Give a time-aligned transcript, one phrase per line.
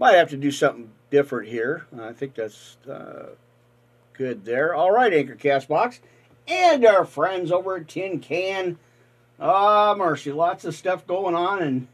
[0.00, 1.86] Might have to do something different here.
[2.00, 3.34] I think that's uh,
[4.14, 4.74] good there.
[4.74, 5.98] All right, Anchor Castbox.
[6.48, 8.78] And our friends over at Tin Can.
[9.38, 10.32] Ah, mercy.
[10.32, 11.62] Lots of stuff going on.
[11.62, 11.88] And,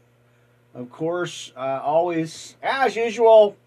[0.73, 3.57] of course, uh, always, as usual,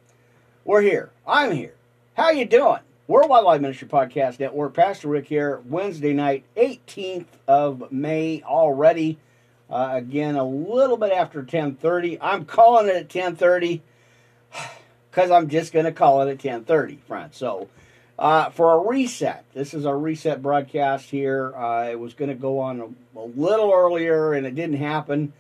[0.65, 1.11] we're here.
[1.27, 1.75] I'm here.
[2.15, 2.81] How you doing?
[3.09, 4.73] Worldwide Wildlife Ministry Podcast Network.
[4.73, 5.61] Pastor Rick here.
[5.69, 9.19] Wednesday night, 18th of May already.
[9.69, 12.17] Uh, again, a little bit after 10:30.
[12.23, 13.83] I'm calling it at 10:30
[15.11, 17.37] because I'm just going to call it at 10:30, friends.
[17.37, 17.69] So,
[18.19, 21.55] uh, for a reset, this is our reset broadcast here.
[21.57, 25.33] Uh, it was going to go on a, a, little earlier, and it didn't happen.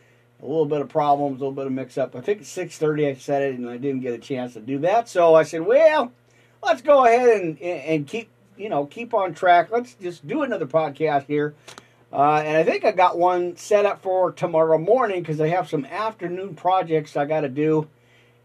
[0.42, 2.16] A little bit of problems, a little bit of mix-up.
[2.16, 4.78] I think at 6:30 I said it, and I didn't get a chance to do
[4.78, 5.08] that.
[5.08, 6.12] So I said, well,
[6.62, 9.70] let's go ahead and and keep you know keep on track.
[9.70, 11.54] Let's just do another podcast here.
[12.12, 15.68] Uh, and I think I got one set up for tomorrow morning because I have
[15.68, 17.88] some afternoon projects I got to do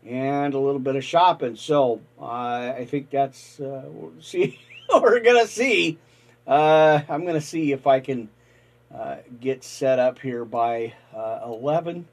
[0.06, 1.56] and a little bit of shopping.
[1.56, 4.60] So uh, I think that's uh, we'll see.
[4.94, 5.98] we're gonna see.
[6.48, 8.30] Uh, I'm gonna see if I can
[8.94, 12.08] uh, get set up here by uh, 11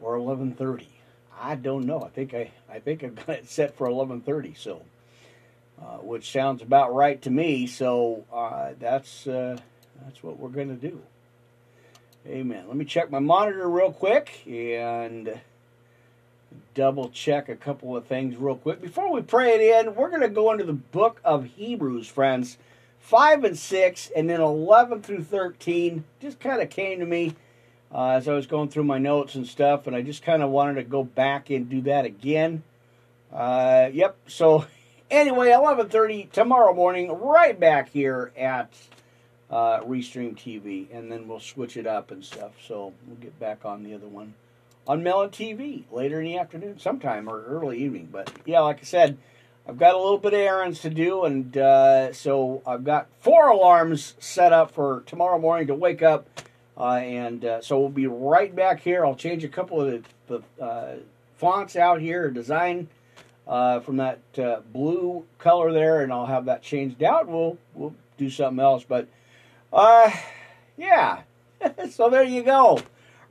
[0.00, 0.86] or 11:30.
[1.40, 2.02] I don't know.
[2.02, 4.56] I think I I think I've got it set for 11:30.
[4.56, 4.82] So.
[5.80, 7.66] Uh, which sounds about right to me.
[7.66, 8.26] So
[8.78, 11.00] that's that's what we're going to do.
[12.26, 12.64] Amen.
[12.68, 15.40] Let me check my monitor real quick and
[16.74, 18.80] double check a couple of things real quick.
[18.80, 22.58] Before we pray it in, we're going to go into the book of Hebrews, friends.
[23.00, 27.34] 5 and 6, and then 11 through 13 just kind of came to me
[27.92, 30.50] uh, as I was going through my notes and stuff, and I just kind of
[30.50, 32.62] wanted to go back and do that again.
[33.32, 34.66] Uh, yep, so
[35.10, 38.72] anyway, 11.30 tomorrow morning, right back here at
[39.50, 42.52] uh, Restream TV, and then we'll switch it up and stuff.
[42.64, 44.34] So we'll get back on the other one
[44.86, 48.08] on Melon TV later in the afternoon, sometime or early evening.
[48.10, 49.18] But yeah, like I said,
[49.68, 53.48] I've got a little bit of errands to do, and uh, so I've got four
[53.48, 56.26] alarms set up for tomorrow morning to wake up.
[56.76, 59.04] Uh, and uh, so we'll be right back here.
[59.04, 60.94] I'll change a couple of the, the uh,
[61.36, 62.88] fonts out here, design
[63.46, 67.28] uh, from that uh, blue color there, and I'll have that changed out.
[67.28, 69.08] We'll we'll do something else, but
[70.76, 71.20] yeah.
[71.90, 72.80] so there you go.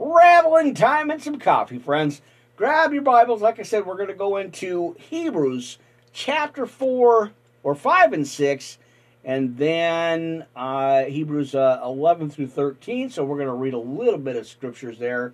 [0.01, 2.21] Raveling time and some coffee, friends.
[2.55, 3.41] Grab your Bibles.
[3.41, 5.77] Like I said, we're going to go into Hebrews
[6.13, 7.31] chapter 4
[7.63, 8.77] or 5 and 6,
[9.25, 13.09] and then uh, Hebrews uh, 11 through 13.
[13.09, 15.33] So we're going to read a little bit of scriptures there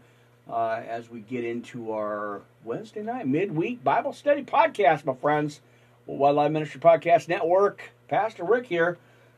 [0.49, 5.61] uh, as we get into our Wednesday night midweek Bible study podcast, my friends.
[6.07, 7.91] Wildlife Ministry Podcast Network.
[8.07, 8.97] Pastor Rick here.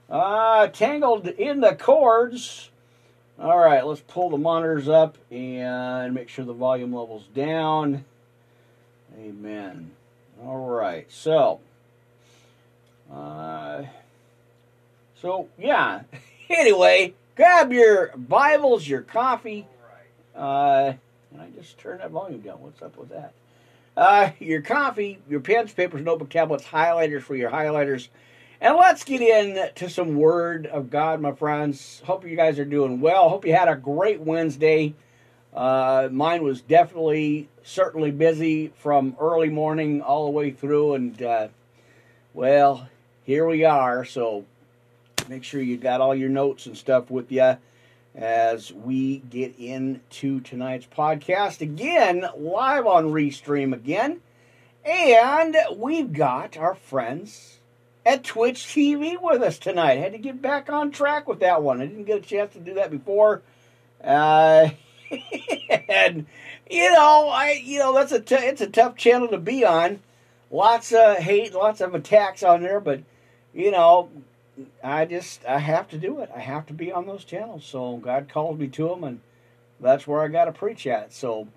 [0.09, 2.71] Uh, tangled in the cords.
[3.39, 8.03] All right, let's pull the monitors up and make sure the volume level's down.
[9.15, 9.91] Amen.
[10.43, 11.59] All right, so,
[13.13, 13.83] uh,
[15.21, 16.01] so yeah.
[16.49, 19.67] anyway, grab your Bibles, your coffee.
[20.35, 20.93] Uh,
[21.31, 22.59] and I just turned that volume down.
[22.59, 23.33] What's up with that?
[23.95, 28.07] Uh, your coffee, your pens, papers, notebook, tablets, highlighters for your highlighters
[28.59, 32.01] and let's get into some Word of God, my friends.
[32.05, 33.29] Hope you guys are doing well.
[33.29, 34.95] Hope you had a great Wednesday.
[35.53, 40.95] Uh, mine was definitely, certainly busy from early morning all the way through.
[40.95, 41.47] And, uh,
[42.33, 42.89] well,
[43.23, 44.03] here we are.
[44.05, 44.45] So
[45.29, 47.57] make sure you got all your notes and stuff with you
[48.15, 54.21] as we get into tonight's podcast again, live on Restream again.
[54.83, 57.56] And we've got our friends
[58.07, 59.97] at Twitch TV with us tonight.
[59.97, 61.81] Had to get back on track with that one.
[61.81, 63.41] I didn't get a chance to do that before.
[64.01, 64.69] Uh,
[65.89, 66.25] and
[66.69, 69.99] you know, I you know that's a t- it's a tough channel to be on.
[70.49, 73.01] Lots of hate, lots of attacks on there, but
[73.53, 74.09] you know,
[74.81, 76.31] I just I have to do it.
[76.33, 77.65] I have to be on those channels.
[77.65, 79.19] So God called me to them, and
[79.81, 81.11] that's where I got to preach at.
[81.11, 81.49] So,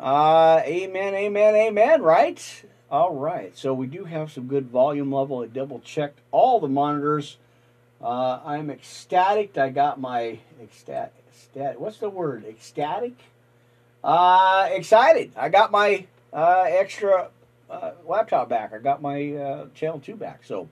[0.00, 2.02] uh, amen, amen, amen.
[2.02, 2.64] Right?
[2.92, 5.40] All right, so we do have some good volume level.
[5.40, 7.38] I double checked all the monitors.
[8.04, 9.56] Uh, I'm ecstatic.
[9.56, 11.14] I got my ecstatic.
[11.78, 12.44] what's the word?
[12.44, 13.14] Ecstatic.
[14.04, 15.32] Uh, excited.
[15.38, 17.30] I got my uh, extra
[17.70, 18.74] uh, laptop back.
[18.74, 20.44] I got my uh, channel two back.
[20.44, 20.68] So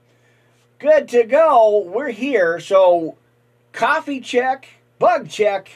[0.77, 1.79] good to go.
[1.79, 2.59] We're here.
[2.59, 3.17] So
[3.71, 4.67] coffee check,
[4.99, 5.71] bug check,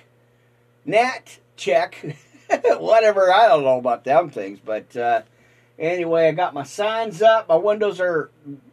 [0.86, 1.96] nat check,
[2.78, 3.34] whatever.
[3.34, 5.24] I don't know about them things, but uh,
[5.78, 7.50] Anyway, I got my signs up.
[7.50, 8.32] My windows are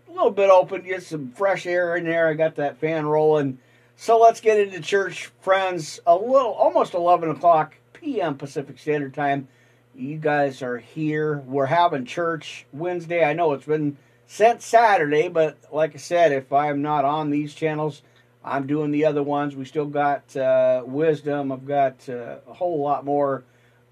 [0.09, 2.29] a little bit open, get some fresh air in there.
[2.29, 3.59] I got that fan rolling.
[3.97, 6.01] So let's get into church, friends.
[6.07, 8.37] A little, almost 11 o'clock p.m.
[8.37, 9.49] Pacific Standard Time.
[9.95, 11.39] you guys are here.
[11.47, 13.25] We're having church Wednesday.
[13.25, 13.97] I know it's been
[14.27, 18.03] since Saturday, but like I said, if I'm not on these channels,
[18.45, 19.55] I'm doing the other ones.
[19.55, 21.53] We still got uh, wisdom.
[21.53, 23.45] I've got uh, a whole lot more,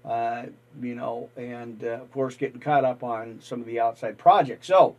[0.03, 0.43] uh,
[0.79, 4.67] you know, and uh, of course getting caught up on some of the outside projects.
[4.67, 4.95] So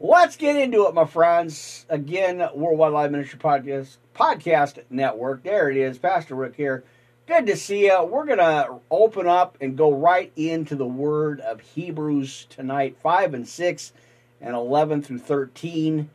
[0.00, 1.84] let's get into it, my friends.
[1.88, 5.42] Again, Worldwide Live Ministry Podcast Podcast Network.
[5.42, 6.84] There it is, Pastor Rick here.
[7.26, 8.02] Good to see you.
[8.02, 13.46] We're gonna open up and go right into the Word of Hebrews tonight, five and
[13.46, 13.92] six,
[14.40, 16.10] and eleven through thirteen.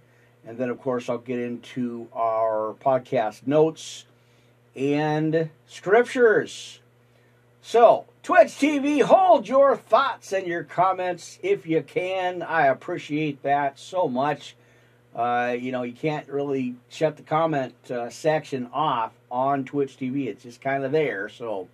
[0.45, 4.05] And then, of course, I'll get into our podcast notes
[4.75, 6.79] and scriptures.
[7.61, 12.41] So, Twitch TV, hold your thoughts and your comments if you can.
[12.41, 14.57] I appreciate that so much.
[15.15, 20.27] Uh, you know, you can't really shut the comment uh, section off on Twitch TV.
[20.27, 21.29] It's just kind of there.
[21.29, 21.69] So,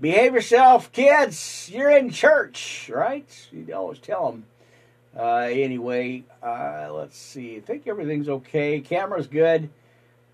[0.00, 1.68] behave yourself, kids.
[1.74, 3.26] You're in church, right?
[3.50, 4.44] You always tell them
[5.18, 7.56] uh, anyway, uh, let's see.
[7.56, 8.78] I think everything's okay.
[8.78, 9.68] Camera's good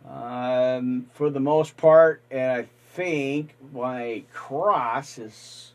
[0.07, 2.69] um, for the most part, and I
[2.99, 5.71] think my cross is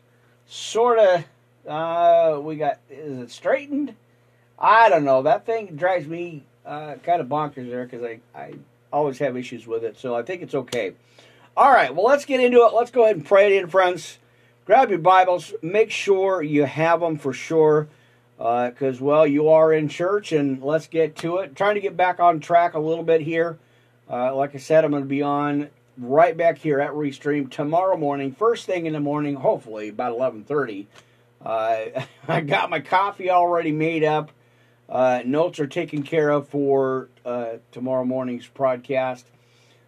[0.46, 1.24] sort of.
[1.66, 3.94] Uh, we got is it straightened?
[4.58, 5.22] I don't know.
[5.22, 8.52] That thing drives me uh, kind of bonkers there because I I
[8.92, 9.98] always have issues with it.
[9.98, 10.92] So I think it's okay.
[11.56, 11.94] All right.
[11.94, 12.74] Well, let's get into it.
[12.74, 14.18] Let's go ahead and pray it in, friends.
[14.66, 15.54] Grab your Bibles.
[15.62, 17.88] Make sure you have them for sure
[18.36, 21.56] because, uh, well, you are in church, and let's get to it.
[21.56, 23.58] Trying to get back on track a little bit here.
[24.10, 27.96] Uh, like I said, I'm going to be on right back here at Restream tomorrow
[27.96, 30.86] morning, first thing in the morning, hopefully about 11:30.
[31.44, 34.30] Uh, I got my coffee already made up.
[34.88, 39.26] Uh, notes are taken care of for uh, tomorrow morning's broadcast.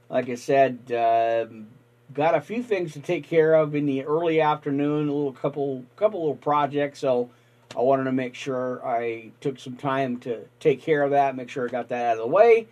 [0.09, 1.67] Like I said, um,
[2.15, 5.09] got a few things to take care of in the early afternoon.
[5.09, 7.31] A little couple couple little projects, so
[7.77, 11.51] I wanted to make sure I took some time to take care of that, make
[11.51, 12.69] sure I got that out of the way.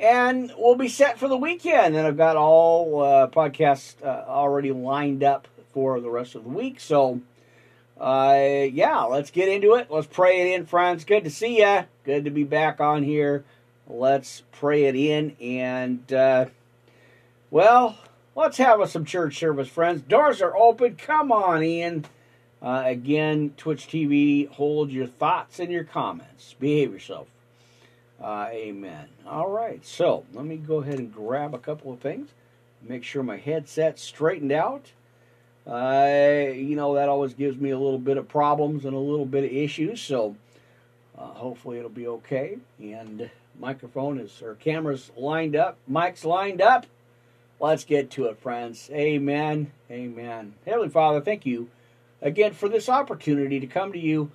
[0.00, 1.94] And we'll be set for the weekend.
[1.94, 6.48] And I've got all uh, podcasts uh, already lined up for the rest of the
[6.48, 6.80] week.
[6.80, 7.20] So,
[8.00, 9.88] uh, yeah, let's get into it.
[9.90, 11.04] Let's pray it in, friends.
[11.04, 11.84] Good to see you.
[12.04, 13.44] Good to be back on here.
[13.86, 15.36] Let's pray it in.
[15.38, 16.46] And, uh,
[17.50, 17.98] well,
[18.34, 20.00] let's have some church service, friends.
[20.00, 20.96] Doors are open.
[20.96, 22.06] Come on in.
[22.62, 26.54] Uh, again, Twitch TV, hold your thoughts and your comments.
[26.58, 27.26] Behave yourself.
[28.20, 29.08] Uh, amen.
[29.26, 32.30] All right, so let me go ahead and grab a couple of things.
[32.82, 34.92] Make sure my headset's straightened out.
[35.66, 39.26] Uh, you know, that always gives me a little bit of problems and a little
[39.26, 40.36] bit of issues, so
[41.18, 42.58] uh, hopefully it'll be okay.
[42.78, 46.86] And microphone is, or camera's lined up, mic's lined up.
[47.58, 48.90] Let's get to it, friends.
[48.92, 49.70] Amen.
[49.90, 50.54] Amen.
[50.66, 51.68] Heavenly Father, thank you
[52.22, 54.30] again for this opportunity to come to you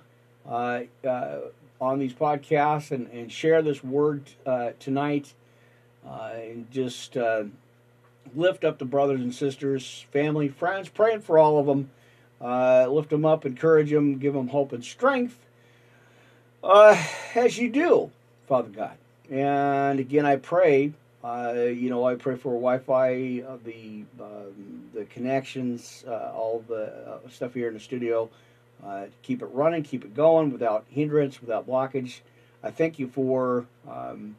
[0.48, 1.38] uh, uh,
[1.80, 5.34] on these podcasts and, and share this word uh, tonight
[6.06, 7.44] uh, and just uh,
[8.34, 11.90] lift up the brothers and sisters, family, friends, praying for all of them.
[12.40, 15.38] Uh, lift them up, encourage them, give them hope and strength
[16.62, 18.10] as you do,
[18.46, 18.96] Father God.
[19.30, 20.92] And again, I pray
[21.26, 26.84] uh, you know, I pray for Wi-Fi, uh, the um, the connections, uh, all the
[26.84, 28.30] uh, stuff here in the studio.
[28.84, 32.20] Uh, keep it running, keep it going without hindrance, without blockage.
[32.62, 34.36] I thank you for um,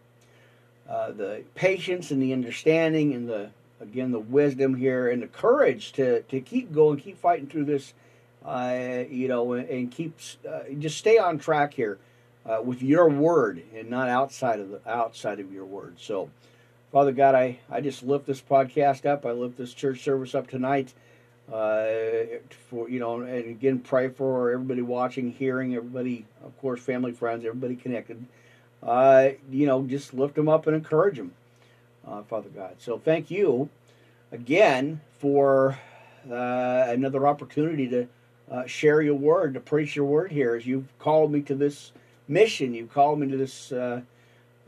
[0.89, 5.91] uh, the patience and the understanding and the again the wisdom here and the courage
[5.93, 7.93] to to keep going, keep fighting through this.
[8.45, 10.17] you know, and, and keep
[10.79, 11.97] just stay on track here
[12.63, 15.95] with your word and not outside of the outside of your word.
[15.99, 16.29] So.
[16.91, 19.25] Father God, I, I just lift this podcast up.
[19.25, 20.93] I lift this church service up tonight.
[21.51, 22.25] Uh,
[22.69, 27.45] for you know, and again, pray for everybody watching, hearing, everybody, of course, family, friends,
[27.45, 28.25] everybody connected.
[28.83, 31.33] Uh, you know, just lift them up and encourage them,
[32.07, 32.75] uh, Father God.
[32.79, 33.69] So thank you
[34.31, 35.79] again for
[36.25, 41.41] another opportunity to share your word, to preach your word here, as you've called me
[41.43, 41.93] to this
[42.27, 42.73] mission.
[42.73, 43.71] You've called me to this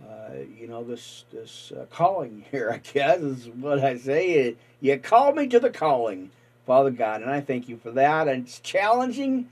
[0.08, 4.56] uh, you know, this this uh, calling here, I guess, is what I say.
[4.82, 6.32] You called me to the calling,
[6.70, 8.28] Father God, and I thank you for that.
[8.28, 9.50] And it's challenging,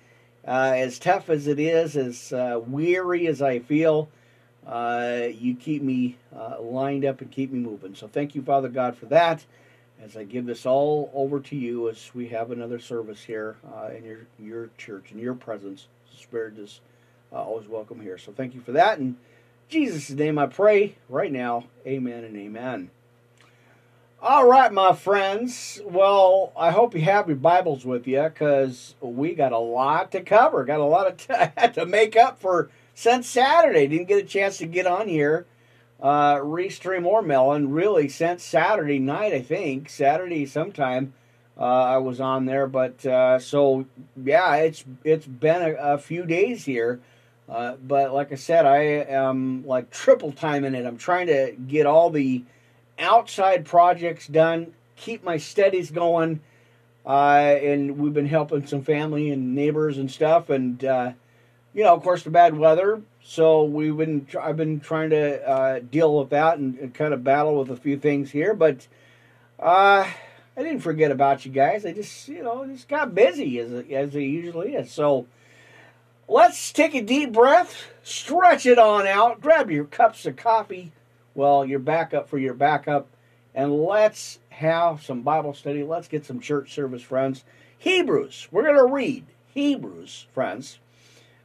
[0.48, 4.08] uh, as tough as it is, as uh, weary as I feel.
[4.68, 6.16] Uh, you keep me
[6.60, 7.96] lined up and keep me moving.
[7.96, 9.44] So thank you, Father God, for that.
[10.00, 13.56] As I give this all over to you, as we have another service here
[13.96, 16.82] in your your church, in your presence, Spirit is
[17.34, 18.20] always welcome here.
[18.20, 19.16] So thank you for that, and
[19.70, 21.64] Jesus' name I pray right now.
[21.88, 22.92] Amen and amen.
[24.20, 25.80] All right, my friends.
[25.86, 30.22] Well, I hope you have your Bibles with you because we got a lot to
[30.22, 30.66] cover.
[30.66, 31.18] Got a lot of
[31.58, 33.86] t- to make up for since Saturday.
[33.86, 35.46] Didn't get a chance to get on here,
[36.02, 39.34] uh, restream or melon really since Saturday night.
[39.34, 41.14] I think Saturday sometime
[41.56, 43.86] uh, I was on there, but uh, so
[44.22, 47.00] yeah, it's it's been a, a few days here.
[47.48, 50.88] Uh, but like I said, I am like triple timing it.
[50.88, 52.44] I'm trying to get all the
[53.00, 56.42] outside projects done, keep my studies going,
[57.06, 61.12] uh, and we've been helping some family and neighbors and stuff, and uh,
[61.74, 63.02] you know, of course, the bad weather.
[63.22, 67.24] So we've been I've been trying to uh, deal with that and, and, kind of
[67.24, 68.88] battle with a few things here, but
[69.60, 70.08] uh,
[70.56, 71.86] I didn't forget about you guys.
[71.86, 74.92] I just you know just got busy as as it usually is.
[74.92, 75.28] So
[76.28, 80.92] let's take a deep breath, stretch it on out, grab your cups of coffee
[81.38, 83.08] well, your backup for your backup.
[83.54, 85.84] And let's have some Bible study.
[85.84, 87.46] Let's get some church service, friends.
[87.78, 88.48] Hebrews.
[88.52, 90.80] We're going to read Hebrews, friends.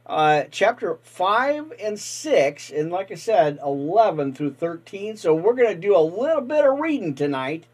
[0.05, 5.15] Uh, chapter 5 and 6, and like I said, 11 through 13.
[5.15, 7.65] So we're going to do a little bit of reading tonight,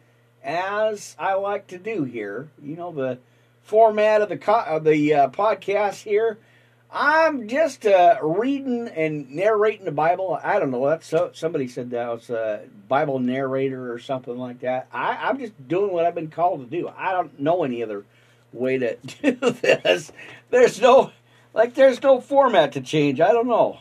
[0.44, 2.50] as I like to do here.
[2.62, 3.18] You know, the
[3.64, 6.38] format of the, co- of the uh, podcast here
[6.92, 10.40] I'm just uh, reading and narrating the Bible.
[10.44, 10.90] I don't know.
[10.90, 14.88] That's so, somebody said that was a Bible narrator or something like that.
[14.92, 16.92] I, I'm just doing what I've been called to do.
[16.98, 18.06] I don't know any other
[18.52, 20.12] way to do this.
[20.50, 21.12] There's no
[21.54, 23.22] like there's no format to change.
[23.22, 23.80] I don't know.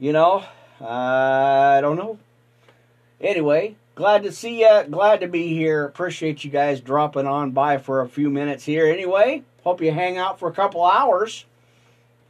[0.00, 0.44] You know,
[0.80, 2.18] I don't know.
[3.20, 4.84] Anyway, glad to see you.
[4.90, 5.84] Glad to be here.
[5.84, 8.86] Appreciate you guys dropping on by for a few minutes here.
[8.86, 11.44] Anyway, hope you hang out for a couple hours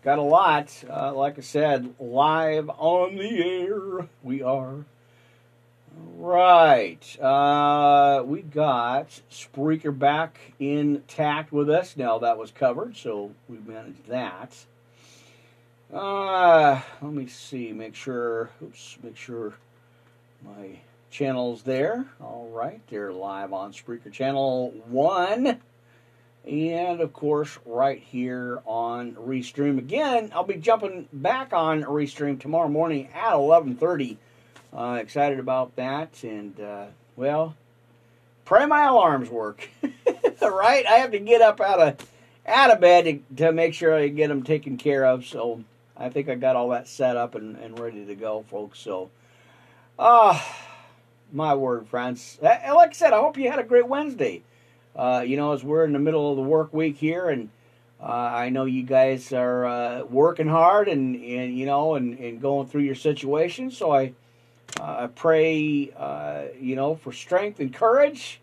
[0.03, 0.73] Got a lot.
[0.89, 4.09] Uh, like I said, live on the air.
[4.23, 4.87] We are.
[6.17, 7.21] Right.
[7.21, 11.99] Uh, we got Spreaker back intact with us.
[11.99, 14.57] Now that was covered, so we managed that.
[15.93, 17.73] Uh, let me see.
[17.73, 18.49] Make sure.
[18.63, 18.99] Oops.
[19.03, 19.53] Make sure
[20.43, 20.79] my
[21.11, 22.07] channel's there.
[22.23, 22.81] All right.
[22.89, 25.61] They're live on Spreaker channel one
[26.47, 29.79] and of course right here on restream.
[29.79, 34.17] Again i'll be jumping back on restream tomorrow morning at 11.30
[34.77, 36.23] uh, excited about that.
[36.23, 37.57] And uh, well
[38.45, 39.69] pray my alarms work.
[40.43, 40.87] Right?
[40.87, 42.09] I have to get up out of
[42.47, 45.27] out of bed to, to make sure i get them taken care of.
[45.27, 45.65] So
[45.97, 48.79] i think i got all that set up and, and ready to go folks.
[48.79, 49.11] So
[49.99, 50.67] ah uh,
[51.31, 52.39] my word friends.
[52.41, 54.43] Like i said i hope you had a great wednesday
[55.01, 57.49] uh, you know, as we're in the middle of the work week here, and
[58.03, 62.39] uh, I know you guys are uh, working hard and, and you know and, and
[62.39, 63.71] going through your situation.
[63.71, 64.13] So I
[64.79, 68.43] uh, I pray uh, you know for strength and courage.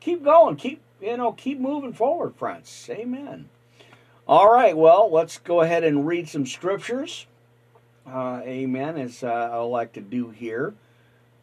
[0.00, 0.56] Keep going.
[0.56, 2.88] Keep you know keep moving forward, friends.
[2.90, 3.50] Amen.
[4.26, 4.74] All right.
[4.74, 7.26] Well, let's go ahead and read some scriptures.
[8.06, 8.96] Uh, amen.
[8.96, 10.72] As I like to do here.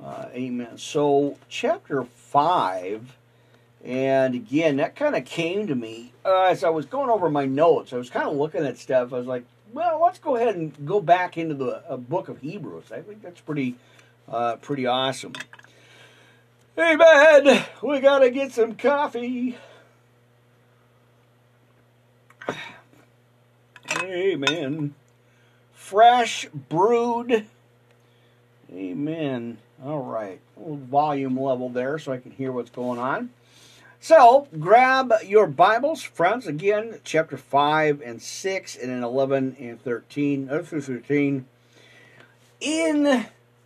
[0.02, 0.80] amen.
[0.80, 3.16] So chapter five
[3.86, 7.46] and again, that kind of came to me uh, as I was going over my
[7.46, 7.94] notes.
[7.94, 9.14] I was kind of looking at stuff.
[9.14, 12.42] I was like, well, let's go ahead and go back into the uh, book of
[12.42, 12.92] Hebrews.
[12.92, 13.76] I think that's pretty,
[14.28, 15.34] uh, pretty awesome.
[16.76, 19.56] Hey, man, we got to get some coffee.
[24.02, 24.96] Amen.
[25.74, 27.46] Fresh brewed.
[28.74, 29.60] Amen.
[29.84, 30.40] All right.
[30.58, 33.30] Little volume level there so I can hear what's going on.
[34.08, 36.46] So grab your Bibles, friends.
[36.46, 41.48] Again, chapter 5 and 6, and then 11 and 13, uh, through 13,
[42.62, 43.26] in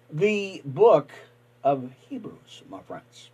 [0.09, 1.11] the book
[1.61, 3.31] of Hebrews, my friends.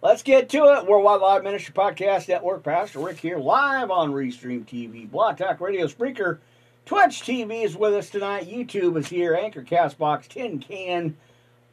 [0.00, 0.86] Let's get to it.
[0.86, 2.62] Worldwide Live Ministry Podcast Network.
[2.62, 6.38] Pastor Rick here, live on Restream TV, Blog Talk Radio, Spreaker,
[6.86, 8.48] Twitch TV is with us tonight.
[8.48, 9.34] YouTube is here.
[9.34, 11.18] Anchor, Castbox, Tin Can,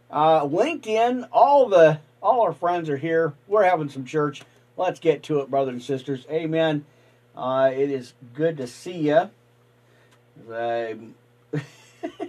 [0.09, 3.33] uh, LinkedIn, all the all our friends are here.
[3.47, 4.41] We're having some church.
[4.77, 6.25] Let's get to it, brothers and sisters.
[6.29, 6.85] Amen.
[7.35, 9.29] Uh, it is good to see you.
[10.51, 11.15] I'm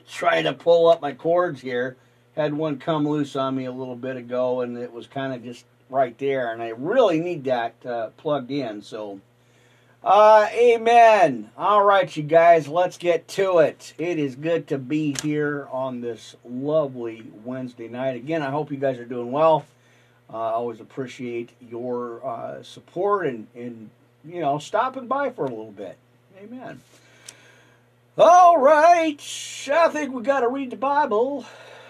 [0.08, 1.96] trying to pull up my cords here.
[2.36, 5.44] Had one come loose on me a little bit ago, and it was kind of
[5.44, 6.52] just right there.
[6.52, 8.80] And I really need that uh, plugged in.
[8.82, 9.20] So,
[10.02, 11.50] uh, amen.
[11.56, 13.92] All right, you guys, let's get to it.
[13.98, 18.16] It is good to be here on this lovely Wednesday night.
[18.16, 19.66] Again, I hope you guys are doing well.
[20.32, 23.90] Uh, I always appreciate your uh, support and, and,
[24.24, 25.98] you know, stopping by for a little bit.
[26.38, 26.80] Amen.
[28.16, 29.20] All right.
[29.70, 31.44] I think we got to read the Bible.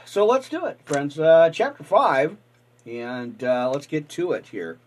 [0.05, 1.19] So let's do it, friends.
[1.19, 2.37] Uh, chapter 5.
[2.85, 4.79] And uh, let's get to it here.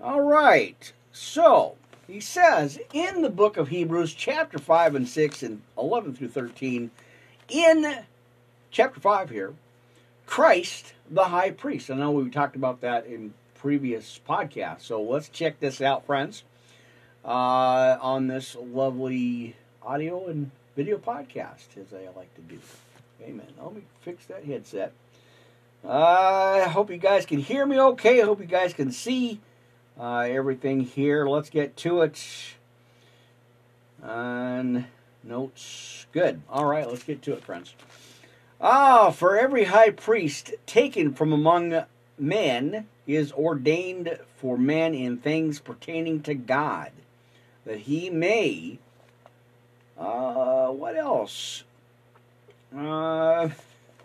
[0.00, 0.92] All right.
[1.12, 1.76] So,
[2.06, 6.90] he says in the book of Hebrews, chapter 5 and 6, and 11 through 13,
[7.48, 7.98] in
[8.70, 9.54] chapter 5 here,
[10.30, 11.90] Christ the high priest.
[11.90, 14.82] I know we talked about that in previous podcasts.
[14.82, 16.44] So let's check this out, friends,
[17.24, 22.60] uh, on this lovely audio and video podcast, as I like to do.
[23.20, 23.48] Amen.
[23.60, 24.92] Let me fix that headset.
[25.84, 28.22] I hope you guys can hear me okay.
[28.22, 29.40] I hope you guys can see
[29.98, 31.26] uh, everything here.
[31.26, 32.24] Let's get to it.
[34.00, 34.86] And
[35.24, 36.06] notes.
[36.12, 36.40] Good.
[36.48, 37.74] All right, let's get to it, friends.
[38.62, 41.84] Ah, for every high priest taken from among
[42.18, 46.90] men is ordained for men in things pertaining to God,
[47.64, 48.78] that he may.
[49.98, 51.64] Uh, what else?
[52.76, 53.48] Uh,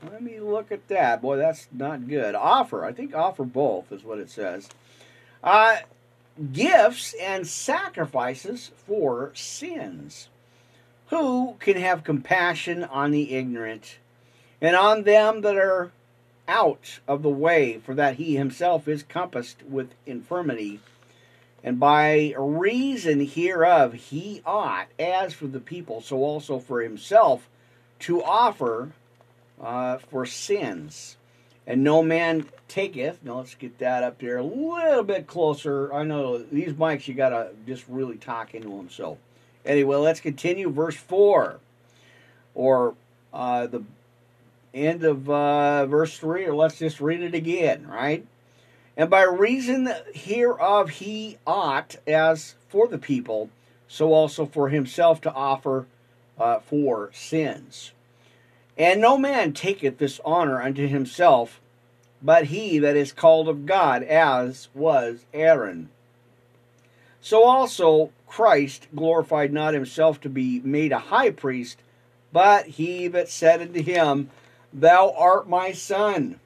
[0.04, 1.22] let me look at that.
[1.22, 2.34] Boy, that's not good.
[2.34, 2.86] Offer.
[2.86, 4.70] I think offer both is what it says.
[5.44, 5.78] Uh,
[6.54, 10.30] gifts and sacrifices for sins.
[11.08, 14.00] Who can have compassion on the ignorant
[14.62, 15.92] and on them that are
[16.48, 20.80] out of the way, for that he himself is compassed with infirmity?
[21.64, 27.50] And by reason hereof he ought, as for the people, so also for himself,
[28.00, 28.92] to offer
[29.60, 31.18] uh, for sins.
[31.68, 33.24] And no man taketh.
[33.24, 35.92] Now let's get that up there a little bit closer.
[35.92, 38.90] I know these mics, you got to just really talk into them.
[38.92, 39.18] So,
[39.66, 40.70] anyway, let's continue.
[40.70, 41.60] Verse 4,
[42.54, 42.94] or
[43.34, 43.84] uh, the
[44.76, 48.26] end of uh, verse 3, or let's just read it again, right?
[48.98, 53.50] And by reason hereof he ought, as for the people,
[53.88, 55.86] so also for himself to offer
[56.38, 57.92] uh, for sins.
[58.78, 61.62] And no man taketh this honor unto himself,
[62.22, 65.90] but he that is called of God, as was Aaron.
[67.22, 71.80] So also Christ glorified not himself to be made a high priest,
[72.32, 74.30] but he that said unto him,
[74.78, 76.42] Thou art my son.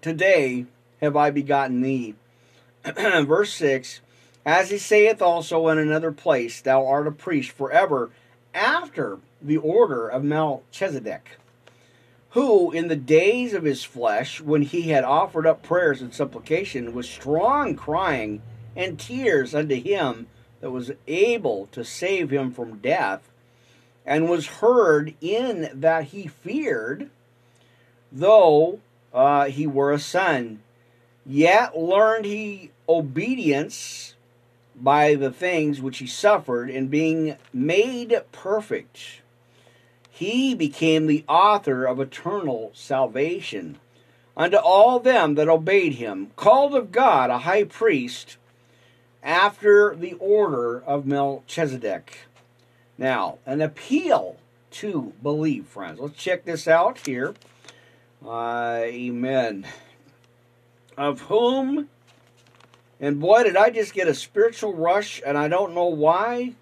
[0.00, 0.66] Today
[1.00, 2.14] have I begotten thee.
[2.84, 4.00] Verse 6
[4.46, 8.10] As he saith also in another place, Thou art a priest forever
[8.54, 11.38] after the order of Melchizedek,
[12.30, 16.94] who in the days of his flesh, when he had offered up prayers and supplication,
[16.94, 18.42] with strong crying
[18.76, 20.28] and tears unto him
[20.60, 23.31] that was able to save him from death,
[24.04, 27.10] and was heard in that he feared,
[28.10, 28.80] though
[29.12, 30.60] uh, he were a son,
[31.24, 34.14] yet learned he obedience
[34.74, 39.20] by the things which he suffered, and being made perfect,
[40.10, 43.78] he became the author of eternal salvation
[44.36, 48.36] unto all them that obeyed him, called of God a high priest
[49.22, 52.26] after the order of Melchizedek.
[53.02, 54.36] Now, an appeal
[54.70, 55.98] to believe, friends.
[55.98, 57.34] Let's check this out here.
[58.24, 59.66] Uh, amen.
[60.96, 61.88] Of whom,
[63.00, 66.54] and boy, did I just get a spiritual rush, and I don't know why.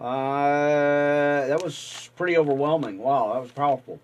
[0.00, 2.96] Uh, that was pretty overwhelming.
[2.96, 4.00] Wow, that was powerful.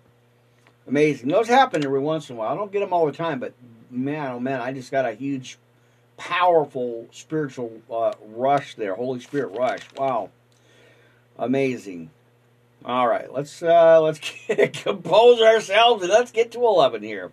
[0.87, 1.29] Amazing.
[1.29, 2.53] Those happen every once in a while.
[2.53, 3.53] I don't get them all the time, but
[3.89, 5.57] man, oh man, I just got a huge,
[6.17, 8.93] powerful spiritual uh, rush there.
[8.93, 9.81] Holy Spirit rush.
[9.97, 10.29] Wow,
[11.37, 12.09] amazing.
[12.85, 14.19] All right, let's uh, let's
[14.83, 17.31] compose ourselves and let's get to eleven here.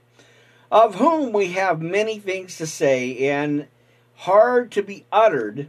[0.70, 3.66] Of whom we have many things to say and
[4.14, 5.68] hard to be uttered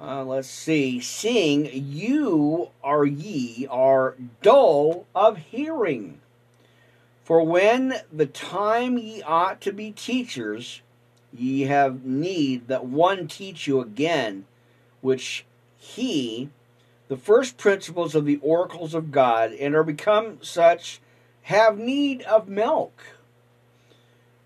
[0.00, 1.00] uh, let's see.
[1.00, 6.20] Seeing you are ye are dull of hearing.
[7.22, 10.82] For when the time ye ought to be teachers,
[11.32, 14.44] ye have need that one teach you again,
[15.00, 15.46] which
[15.78, 16.50] he,
[17.08, 21.00] the first principles of the oracles of God, and are become such,
[21.42, 23.02] have need of milk,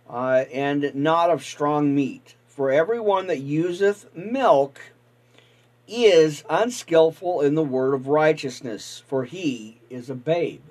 [0.08, 2.34] uh, and not of strong meat.
[2.46, 4.80] For every one that useth milk
[5.86, 10.62] is unskillful in the word of righteousness, for he is a babe.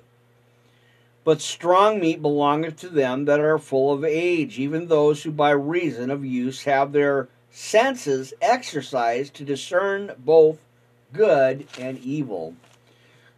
[1.24, 5.50] But strong meat belongeth to them that are full of age, even those who by
[5.50, 10.58] reason of use have their senses exercised to discern both
[11.12, 12.54] good and evil.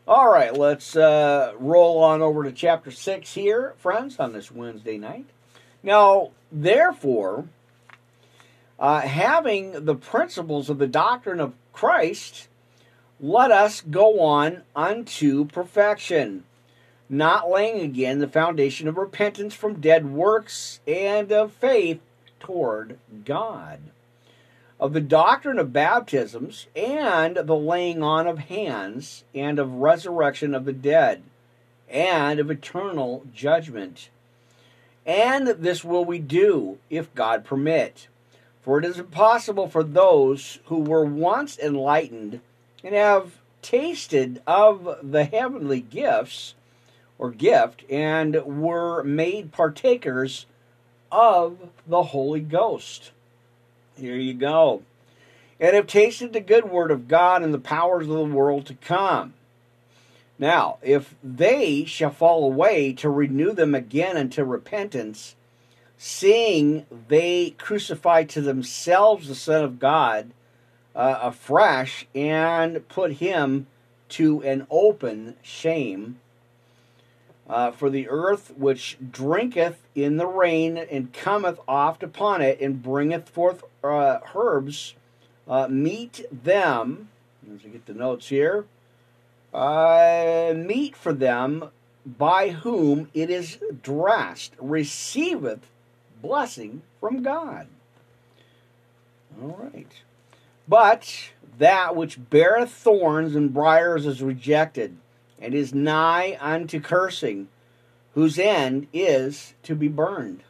[0.09, 4.98] All right, let's uh, roll on over to chapter 6 here, friends, on this Wednesday
[4.98, 5.26] night.
[5.83, 7.46] Now, therefore,
[8.78, 12.48] uh, having the principles of the doctrine of Christ,
[13.20, 16.44] let us go on unto perfection,
[17.09, 22.00] not laying again the foundation of repentance from dead works and of faith
[22.40, 23.80] toward God,
[24.80, 30.64] of the doctrine of baptisms and the laying on of hands, and of resurrection of
[30.64, 31.22] the dead,
[31.90, 34.08] and of eternal judgment.
[35.04, 38.08] And this will we do, if God permit.
[38.62, 42.40] For it is impossible for those who were once enlightened
[42.82, 46.54] and have tasted of the heavenly gifts
[47.18, 50.46] or gift and were made partakers
[51.12, 53.10] of the Holy Ghost.
[54.00, 54.82] Here you go.
[55.60, 58.74] And have tasted the good word of God and the powers of the world to
[58.74, 59.34] come.
[60.38, 65.36] Now, if they shall fall away, to renew them again unto repentance,
[65.98, 70.30] seeing they crucify to themselves the Son of God
[70.96, 73.66] uh, afresh and put him
[74.08, 76.18] to an open shame.
[77.50, 82.80] Uh, for the earth which drinketh in the rain and cometh oft upon it and
[82.80, 84.94] bringeth forth uh, herbs,
[85.48, 87.08] uh, meet them.
[87.52, 88.66] As I get the notes here,
[89.52, 91.70] uh, meet for them
[92.06, 95.66] by whom it is dressed, receiveth
[96.22, 97.66] blessing from God.
[99.42, 99.90] All right.
[100.68, 104.96] But that which beareth thorns and briers is rejected,
[105.40, 107.48] and is nigh unto cursing,
[108.14, 110.42] whose end is to be burned.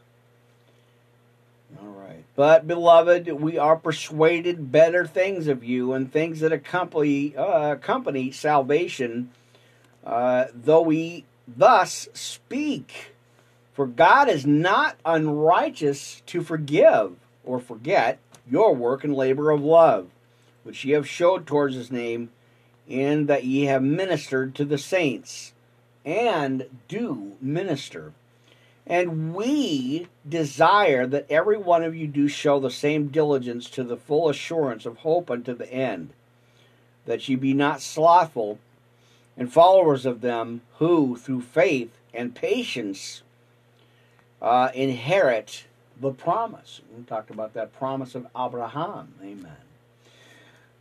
[1.81, 2.25] All right.
[2.35, 8.33] But, beloved, we are persuaded better things of you, and things that accompany, uh, accompany
[8.33, 9.31] salvation,
[10.05, 13.15] uh, though we thus speak.
[13.73, 18.19] For God is not unrighteous to forgive or forget
[18.51, 20.09] your work and labor of love,
[20.65, 22.31] which ye have showed towards his name,
[22.91, 25.53] in that ye have ministered to the saints,
[26.05, 28.13] and do minister.
[28.87, 33.97] And we desire that every one of you do show the same diligence to the
[33.97, 36.11] full assurance of hope unto the end,
[37.07, 38.59] that ye be not slothful,
[39.37, 43.23] and followers of them who, through faith and patience,
[44.43, 45.65] uh, inherit
[46.01, 46.81] the promise.
[46.97, 49.15] We talked about that promise of Abraham.
[49.23, 49.70] Amen.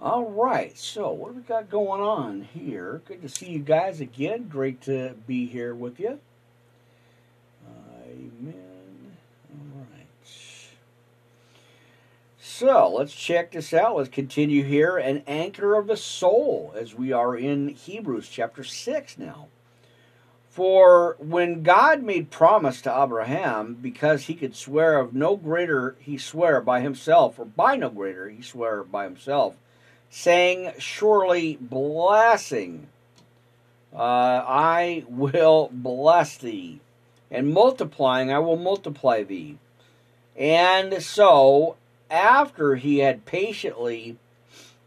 [0.02, 3.02] All right, so what do we got going on here?
[3.06, 4.48] Good to see you guys again.
[4.48, 6.20] Great to be here with you.
[8.06, 9.18] Amen.
[9.52, 10.08] All right.
[12.40, 13.98] So let's check this out.
[13.98, 14.98] Let's continue here.
[14.98, 19.50] An anchor of the soul, as we are in Hebrews chapter 6 now.
[20.50, 26.18] For when God made promise to Abraham, because he could swear of no greater he
[26.18, 29.56] swear by himself, or by no greater he swear by himself,
[30.10, 32.88] saying, Surely blessing,
[33.94, 36.80] uh, I will bless thee,
[37.32, 39.58] and multiplying, I will multiply thee.
[40.36, 41.76] And so,
[42.10, 44.18] after he had patiently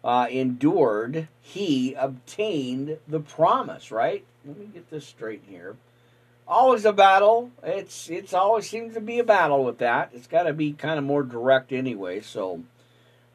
[0.02, 4.24] uh, endured, he obtained the promise, right?
[4.44, 5.76] let me get this straight here.
[6.46, 7.50] Always a battle.
[7.62, 10.10] It's it's always seems to be a battle with that.
[10.12, 12.20] It's got to be kind of more direct anyway.
[12.20, 12.64] So,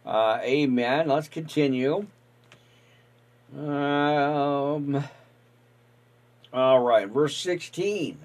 [0.07, 1.09] uh, amen.
[1.09, 2.07] Let's continue.
[3.55, 5.03] Um.
[6.53, 8.19] All right, verse sixteen.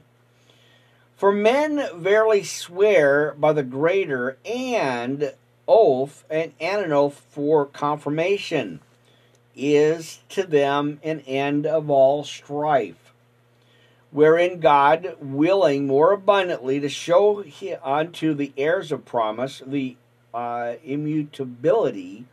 [1.16, 5.34] For men verily swear by the greater and
[5.68, 8.80] oath and an oath for confirmation
[9.54, 13.12] is to them an end of all strife,
[14.10, 17.44] wherein God, willing more abundantly to show
[17.84, 19.96] unto the heirs of promise the
[20.34, 22.24] uh, immutability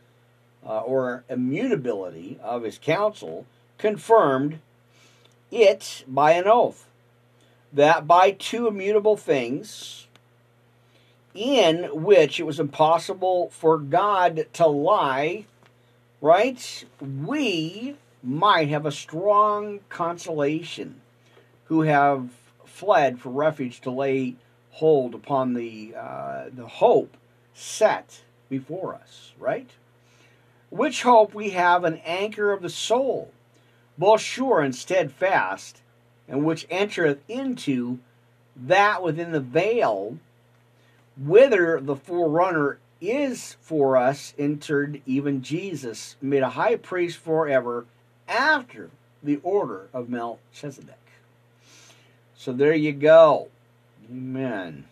[0.66, 3.46] uh, or immutability of his counsel,
[3.78, 4.60] confirmed
[5.50, 6.86] it by an oath,
[7.72, 10.06] that by two immutable things,
[11.34, 15.46] in which it was impossible for God to lie,
[16.20, 16.84] right?
[17.00, 21.00] We might have a strong consolation
[21.64, 22.30] who have
[22.66, 24.34] fled for refuge to lay
[24.72, 27.16] hold upon the uh, the hope
[27.60, 29.70] set before us, right?
[30.70, 33.32] Which hope we have an anchor of the soul,
[33.98, 35.82] both sure and steadfast,
[36.28, 37.98] and which entereth into
[38.56, 40.18] that within the veil,
[41.16, 47.86] whither the forerunner is for us entered even Jesus, made a high priest forever
[48.28, 48.90] after
[49.22, 50.94] the order of Melchizedek.
[52.36, 53.48] So there you go.
[54.10, 54.84] Amen.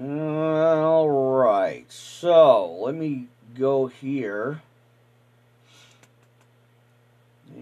[0.00, 1.90] All right.
[1.90, 4.62] So let me go here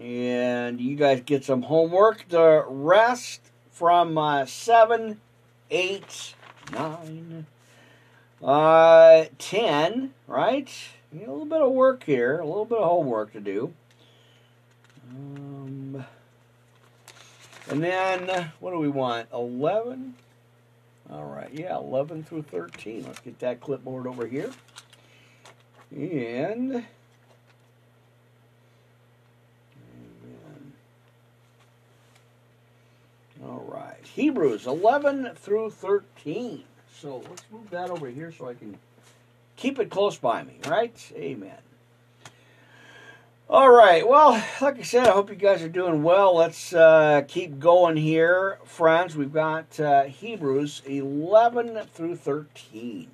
[0.01, 2.27] and And you guys get some homework.
[2.27, 3.39] The rest
[3.71, 5.21] from uh, 7,
[5.69, 6.35] 8,
[6.73, 7.45] 9,
[8.43, 10.89] uh, 10, right?
[11.13, 13.73] a little bit of work here, a little bit of homework to do.
[15.09, 16.03] Um,
[17.69, 19.29] and then, what do we want?
[19.31, 20.15] 11?
[21.11, 23.05] All right, yeah, 11 through 13.
[23.05, 24.51] Let's get that clipboard over here.
[25.95, 26.85] And
[33.43, 34.03] All right.
[34.03, 36.63] Hebrews 11 through 13.
[36.99, 38.77] So let's move that over here so I can
[39.55, 41.11] keep it close by me, right?
[41.15, 41.57] Amen.
[43.47, 44.07] All right.
[44.07, 46.35] Well, like I said, I hope you guys are doing well.
[46.35, 49.15] Let's uh, keep going here, friends.
[49.15, 53.07] We've got uh, Hebrews 11 through 13.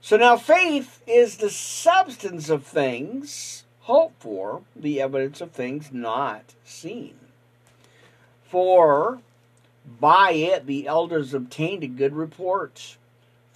[0.00, 6.54] So now faith is the substance of things hoped for, the evidence of things not
[6.64, 7.14] seen.
[8.42, 9.20] For
[10.00, 12.96] by it the elders obtained a good report.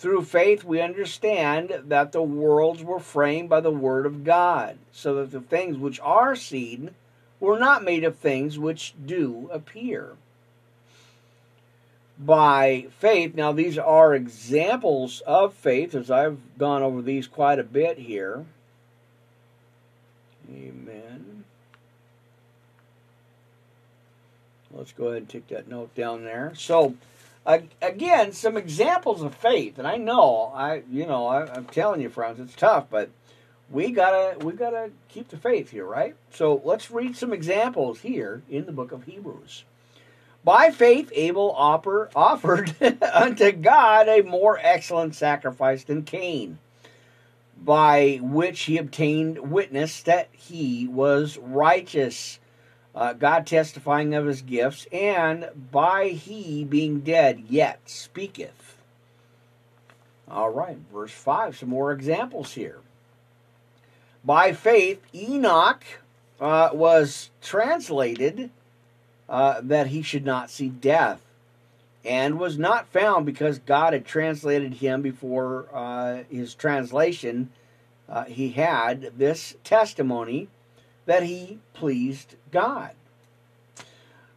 [0.00, 5.16] Through faith we understand that the worlds were framed by the word of God, so
[5.16, 6.94] that the things which are seen
[7.38, 10.12] were not made of things which do appear.
[12.18, 17.62] By faith, now these are examples of faith, as I've gone over these quite a
[17.62, 18.46] bit here.
[20.50, 21.44] Amen.
[24.72, 26.54] Let's go ahead and take that note down there.
[26.56, 26.94] So,
[27.46, 32.08] again, some examples of faith, and I know, I you know, I, I'm telling you,
[32.08, 33.10] friends, it's tough, but
[33.70, 36.14] we gotta we gotta keep the faith here, right?
[36.32, 39.64] So let's read some examples here in the book of Hebrews.
[40.42, 42.74] By faith, Abel offer, offered
[43.12, 46.58] unto God a more excellent sacrifice than Cain,
[47.62, 52.38] by which he obtained witness that he was righteous
[52.94, 58.76] uh, God testifying of his gifts, and by he being dead yet speaketh.
[60.28, 62.78] All right, verse 5, some more examples here.
[64.24, 65.82] By faith, Enoch
[66.40, 68.50] uh, was translated
[69.28, 71.20] uh, that he should not see death,
[72.04, 77.50] and was not found because God had translated him before uh, his translation.
[78.08, 80.48] Uh, he had this testimony
[81.10, 82.92] that he pleased God.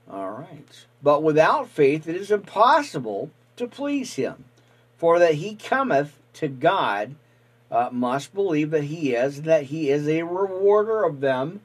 [0.09, 0.85] All right.
[1.03, 4.45] But without faith it is impossible to please him.
[4.97, 7.13] For that he cometh to God
[7.69, 11.61] uh, must believe that he is, that he is a rewarder of them,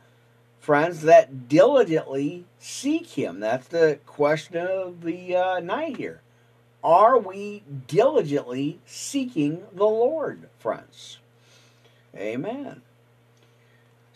[0.61, 3.41] friends, that diligently seek him.
[3.41, 6.21] That's the question of the uh, night here.
[6.85, 11.17] Are we diligently seeking the Lord, friends?
[12.15, 12.83] Amen.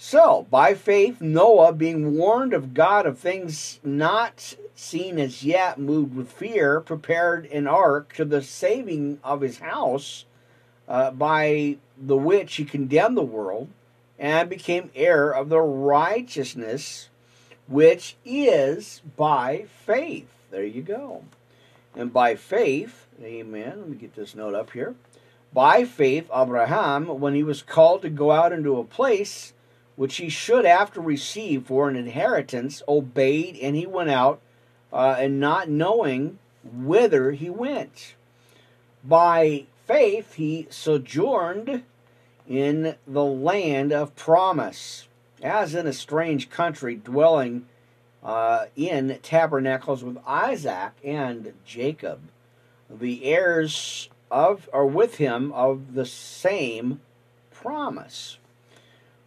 [0.04, 6.16] So, by faith, Noah, being warned of God of things not seen as yet, moved
[6.16, 10.24] with fear, prepared an ark to the saving of his house,
[10.88, 13.68] uh, by the which he condemned the world,
[14.18, 17.08] and became heir of the righteousness
[17.68, 20.28] which is by faith.
[20.50, 21.22] There you go.
[21.94, 23.74] And by faith, amen.
[23.78, 24.96] Let me get this note up here.
[25.52, 29.52] By faith, Abraham, when he was called to go out into a place
[29.96, 34.40] which he should after receive for an inheritance, obeyed, and he went out,
[34.92, 38.14] uh, and not knowing whither he went.
[39.04, 41.82] By faith he sojourned
[42.48, 45.08] in the land of promise,
[45.42, 47.66] as in a strange country, dwelling
[48.22, 52.20] uh, in tabernacles with Isaac and Jacob,
[52.88, 57.00] the heirs of or with him of the same
[57.50, 58.38] promise.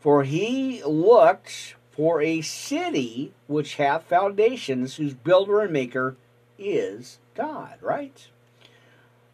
[0.06, 6.16] For he looked for a city which hath foundations, whose builder and maker
[6.60, 8.28] is God, right?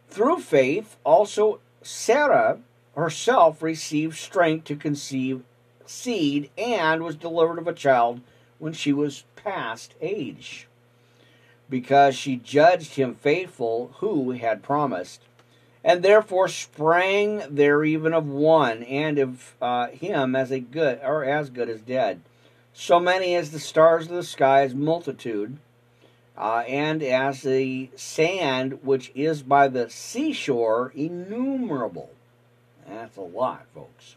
[0.07, 2.59] Through faith, also Sarah
[2.95, 5.43] herself received strength to conceive
[5.85, 8.21] seed and was delivered of a child
[8.57, 10.69] when she was past age,
[11.69, 15.19] because she judged him faithful who had promised
[15.83, 21.23] and therefore sprang there even of one, and of uh, him as a good or
[21.23, 22.21] as good as dead.
[22.73, 25.57] So many as the stars of the skies, multitude,
[26.37, 32.11] uh, and as the sand which is by the seashore, innumerable.
[32.87, 34.15] That's a lot, folks.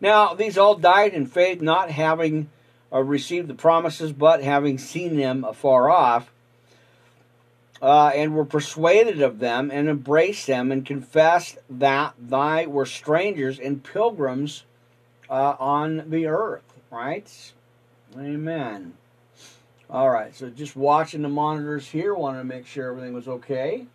[0.00, 2.50] Now, these all died in faith, not having
[2.92, 6.30] uh, received the promises, but having seen them afar off
[7.80, 13.58] uh, and were persuaded of them and embraced them and confessed that they were strangers
[13.58, 14.64] and pilgrims
[15.30, 17.52] uh, on the earth, right?
[18.16, 18.94] Amen.
[19.90, 23.86] All right, so just watching the monitors here, wanted to make sure everything was okay.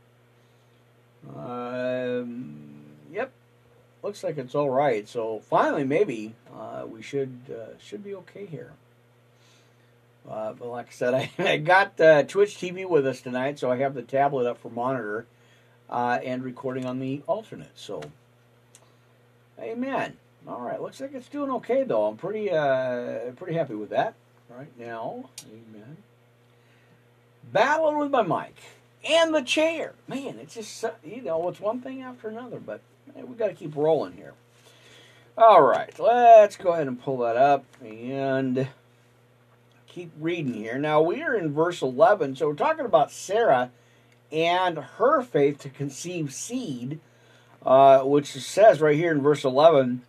[1.35, 3.31] Um, yep,
[4.01, 5.07] looks like it's all right.
[5.07, 8.73] So finally, maybe uh, we should uh, should be okay here.
[10.29, 13.71] Uh, but like I said, I, I got uh, Twitch TV with us tonight, so
[13.71, 15.25] I have the tablet up for monitor
[15.89, 17.71] uh, and recording on the alternate.
[17.75, 18.01] So,
[19.59, 20.17] amen.
[20.47, 22.05] All right, looks like it's doing okay though.
[22.05, 24.13] I'm pretty uh, pretty happy with that
[24.49, 25.29] right now.
[25.47, 25.97] Amen.
[27.51, 28.55] Battling with my mic
[29.09, 29.93] and the chair.
[30.07, 32.81] Man, it's just you know it's one thing after another, but
[33.15, 34.33] we got to keep rolling here.
[35.37, 38.67] All right, let's go ahead and pull that up and
[39.93, 40.79] keep reading here.
[40.79, 43.69] Now we are in verse 11, so we're talking about Sarah
[44.31, 46.99] and her faith to conceive seed,
[47.63, 50.01] uh, which says right here in verse 11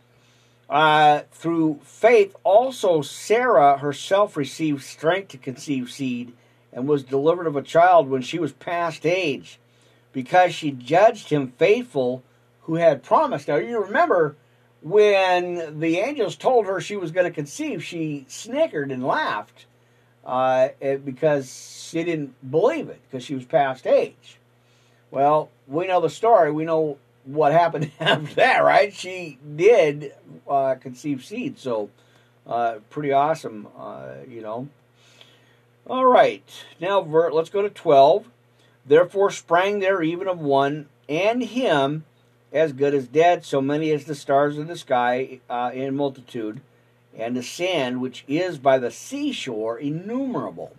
[0.71, 6.33] uh, through faith, also Sarah herself received strength to conceive seed
[6.73, 9.61] and was delivered of a child when she was past age,
[10.13, 12.23] because she judged him faithful
[12.63, 13.49] who had promised.
[13.49, 14.37] Now, you remember
[14.81, 19.67] when the angels told her she was going to conceive, she snickered and laughed
[20.25, 20.69] uh,
[21.05, 24.39] because she didn't believe it because she was past age.
[25.11, 26.51] Well, we know the story.
[26.51, 28.93] We know what happened after that, right?
[28.93, 30.13] She did
[30.49, 31.91] uh, conceive seed, so
[32.47, 34.69] uh, pretty awesome, uh, you know.
[35.87, 36.43] All right,
[36.81, 38.27] now let's go to 12.
[38.87, 42.05] Therefore sprang there even of one and him
[42.53, 46.61] as good as dead, so many as the stars of the sky uh, in multitude,
[47.17, 50.75] and the sand which is by the seashore innumerable.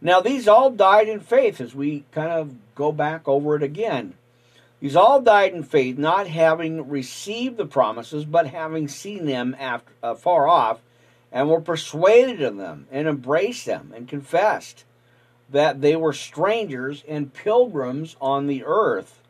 [0.00, 4.14] Now, these all died in faith as we kind of go back over it again.
[4.80, 9.92] These all died in faith, not having received the promises, but having seen them after,
[10.02, 10.80] uh, far off,
[11.32, 14.84] and were persuaded of them, and embraced them, and confessed
[15.48, 19.22] that they were strangers and pilgrims on the earth.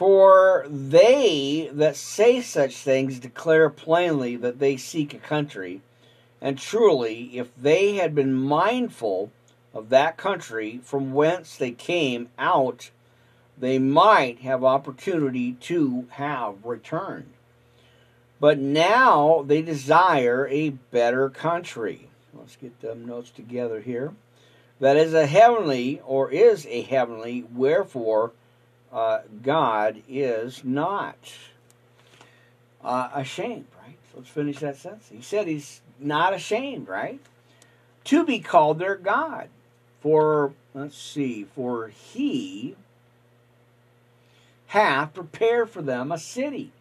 [0.00, 5.82] For they that say such things declare plainly that they seek a country.
[6.40, 9.30] And truly, if they had been mindful
[9.74, 12.88] of that country from whence they came out,
[13.58, 17.34] they might have opportunity to have returned.
[18.40, 22.08] But now they desire a better country.
[22.32, 24.14] Let's get them notes together here.
[24.80, 28.32] That is a heavenly, or is a heavenly, wherefore
[28.92, 31.16] uh, God is not
[32.82, 33.96] uh, ashamed, right?
[34.10, 35.08] So let's finish that sentence.
[35.12, 37.20] He said he's not ashamed, right?
[38.04, 39.48] To be called their God.
[40.00, 42.74] For, let's see, for he
[44.68, 46.72] hath prepared for them a city.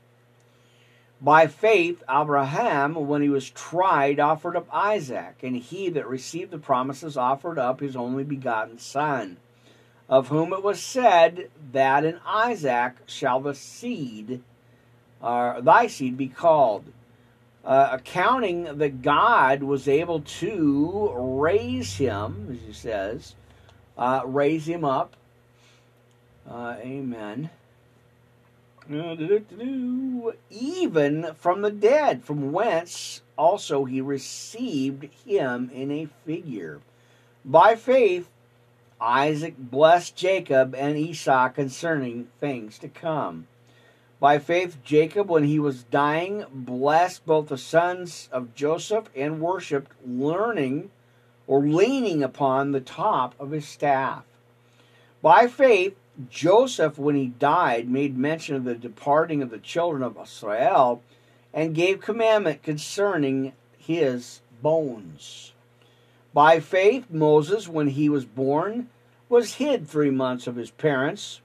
[1.22, 6.60] By faith, Abraham, when he was tried, offered up Isaac, and he that received the
[6.60, 9.36] promises offered up his only begotten Son
[10.10, 14.42] of whom it was said that in Isaac shall the seed,
[15.22, 16.86] uh, thy seed, be called.
[17.64, 23.36] Uh, accounting that God was able to raise him, as he says,
[23.98, 25.16] uh, raise him up.
[26.50, 27.52] Uh, amen.
[30.50, 36.80] Even from the dead, from whence also he received him in a figure.
[37.46, 38.30] By faith,
[39.02, 43.48] Isaac blessed Jacob and Esau concerning things to come.
[44.20, 49.92] By faith, Jacob, when he was dying, blessed both the sons of Joseph and worshipped,
[50.06, 50.92] learning
[51.48, 54.24] or leaning upon the top of his staff.
[55.22, 55.96] By faith,
[56.30, 61.02] Joseph, when he died, made mention of the departing of the children of Israel
[61.54, 65.54] and gave commandment concerning his bones.
[66.34, 68.90] By faith, Moses, when he was born,
[69.30, 71.42] was hid three months of his parents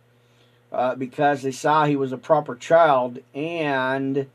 [0.72, 4.26] uh, because they saw he was a proper child and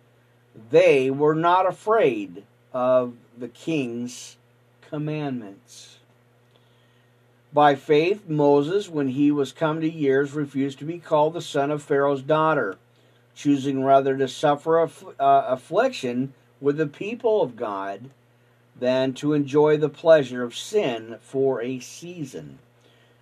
[0.72, 4.38] they were not afraid of the king's
[4.82, 6.00] commandments.
[7.52, 11.72] By faith, Moses, when he was come to years, refused to be called the son
[11.72, 12.78] of Pharaoh's daughter,
[13.34, 18.12] choosing rather to suffer aff- uh, affliction with the people of God
[18.80, 22.60] than to enjoy the pleasure of sin for a season,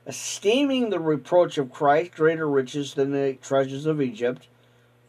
[0.05, 4.47] esteeming the reproach of Christ greater riches than the treasures of Egypt,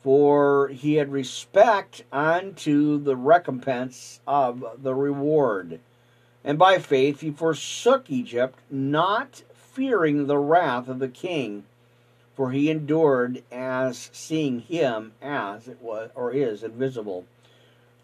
[0.03, 5.81] for he had respect unto the recompense of the reward.
[6.45, 11.65] And by faith he forsook Egypt, not fearing the wrath of the king,
[12.35, 17.27] for he endured as seeing him as it was or is invisible.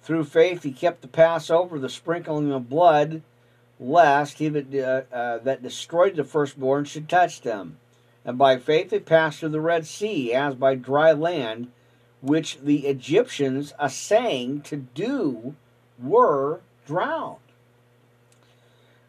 [0.05, 3.23] Through faith, he kept the Passover, the sprinkling of blood,
[3.81, 7.79] lest he that, uh, uh, that destroyed the firstborn should touch them.
[8.23, 11.69] And by faith they passed through the Red Sea as by dry land,
[12.21, 15.55] which the Egyptians, assaying to do,
[15.99, 17.39] were drowned.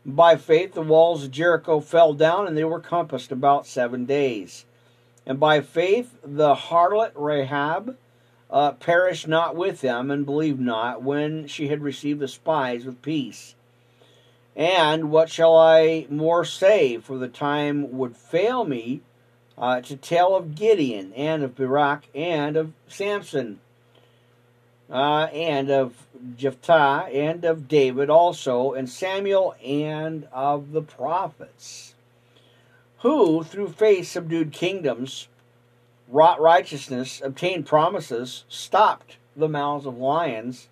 [0.06, 4.64] By faith the walls of Jericho fell down, and they were compassed about seven days.
[5.26, 7.98] And by faith the harlot Rahab
[8.50, 13.02] uh, perished not with them, and believed not, when she had received the spies with
[13.02, 13.56] peace.
[14.56, 16.98] And what shall I more say?
[16.98, 19.02] For the time would fail me
[19.58, 23.60] uh, to tell of Gideon, and of Barak, and of Samson,
[24.90, 31.96] uh, and of Jephthah, and of David also, and Samuel, and of the prophets,
[33.00, 35.28] who through faith subdued kingdoms,
[36.08, 40.70] wrought righteousness, obtained promises, stopped the mouths of lions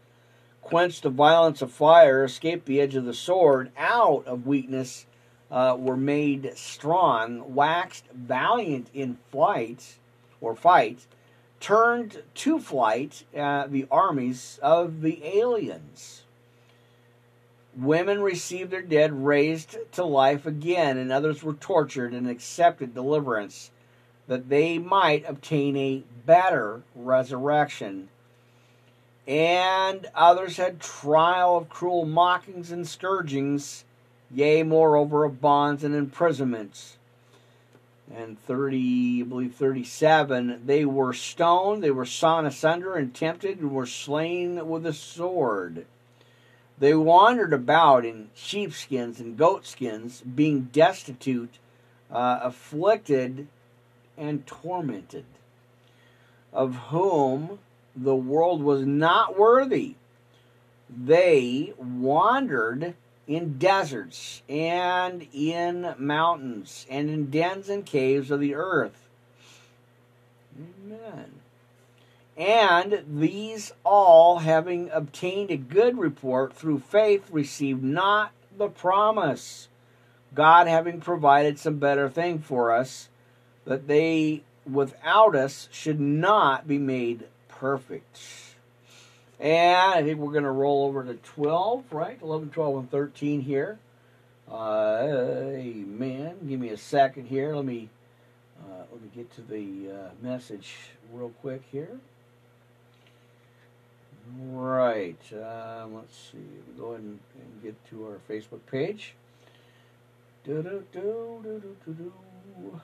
[0.63, 5.05] quenched the violence of fire, escaped the edge of the sword, out of weakness
[5.51, 9.97] uh, were made strong, waxed valiant in flight
[10.41, 11.05] or fight,
[11.59, 16.23] turned to flight uh, the armies of the aliens.
[17.75, 23.71] Women received their dead raised to life again, and others were tortured and accepted deliverance
[24.27, 28.09] that they might obtain a better resurrection
[29.27, 33.85] and others had trial of cruel mockings and scourgings,
[34.29, 36.97] yea, moreover, of bonds and imprisonments.
[38.13, 43.71] And 30, I believe 37, they were stoned, they were sawn asunder and tempted, and
[43.71, 45.85] were slain with a sword.
[46.77, 51.59] They wandered about in sheepskins and goatskins, being destitute,
[52.11, 53.47] uh, afflicted,
[54.17, 55.25] and tormented,
[56.51, 57.59] of whom
[57.95, 59.95] the world was not worthy.
[60.89, 62.95] They wandered
[63.27, 69.09] in deserts and in mountains and in dens and caves of the earth.
[70.57, 71.39] Amen.
[72.35, 79.67] And these all, having obtained a good report through faith, received not the promise.
[80.33, 83.09] God having provided some better thing for us,
[83.65, 88.19] that they without us should not be made perfect.
[89.39, 92.19] And I think we're going to roll over to 12, right?
[92.21, 93.79] 11, 12, and 13 here.
[94.49, 95.07] Uh,
[95.53, 96.37] amen.
[96.47, 97.55] Give me a second here.
[97.55, 97.89] Let me
[98.61, 100.75] uh, let me get to the uh, message
[101.11, 101.99] real quick here.
[104.39, 105.19] Right.
[105.33, 106.37] Uh, let's see.
[106.37, 109.15] We go ahead and, and, get to our Facebook page.
[110.45, 112.81] Do do do do do do.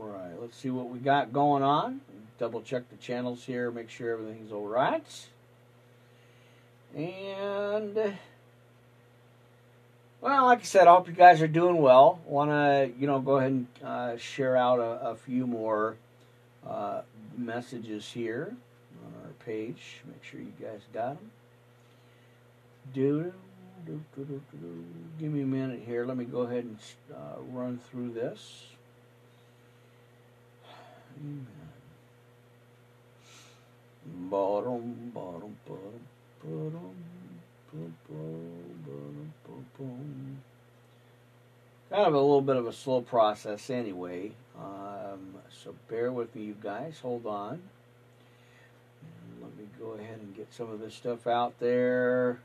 [0.00, 2.00] All right, let's see what we got going on.
[2.38, 5.04] Double check the channels here, make sure everything's all right.
[6.94, 8.16] And,
[10.20, 12.20] well, like I said, I hope you guys are doing well.
[12.24, 15.96] Want to, you know, go ahead and uh, share out a, a few more
[16.66, 17.02] uh,
[17.36, 18.54] messages here
[19.04, 20.00] on our page.
[20.06, 21.30] Make sure you guys got them.
[22.94, 23.32] Do,
[23.84, 24.84] do, do, do, do.
[25.18, 26.06] Give me a minute here.
[26.06, 26.78] Let me go ahead and
[27.12, 28.62] uh, run through this.
[34.30, 36.00] Bottom, bottom, bottom,
[36.44, 36.94] bottom,
[41.90, 44.30] Kind of a little bit of a slow process anyway.
[44.56, 47.00] Um, so bear with me, you guys.
[47.00, 47.62] Hold on.
[49.42, 52.38] Let me go ahead and get some of this stuff out there.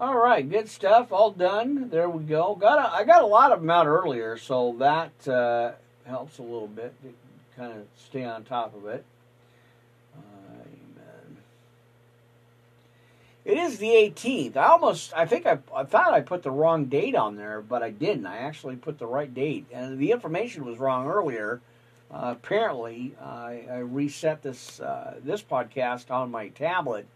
[0.00, 1.10] All right, good stuff.
[1.10, 1.88] All done.
[1.90, 2.54] There we go.
[2.54, 5.72] Got a, I got a lot of them out earlier, so that uh,
[6.04, 7.12] helps a little bit to
[7.56, 9.04] kind of stay on top of it.
[10.16, 11.38] Amen.
[13.44, 14.56] It is the 18th.
[14.56, 17.82] I almost, I think I, I thought I put the wrong date on there, but
[17.82, 18.26] I didn't.
[18.26, 21.60] I actually put the right date, and the information was wrong earlier.
[22.08, 27.08] Uh, apparently, I, I reset this uh, this podcast on my tablet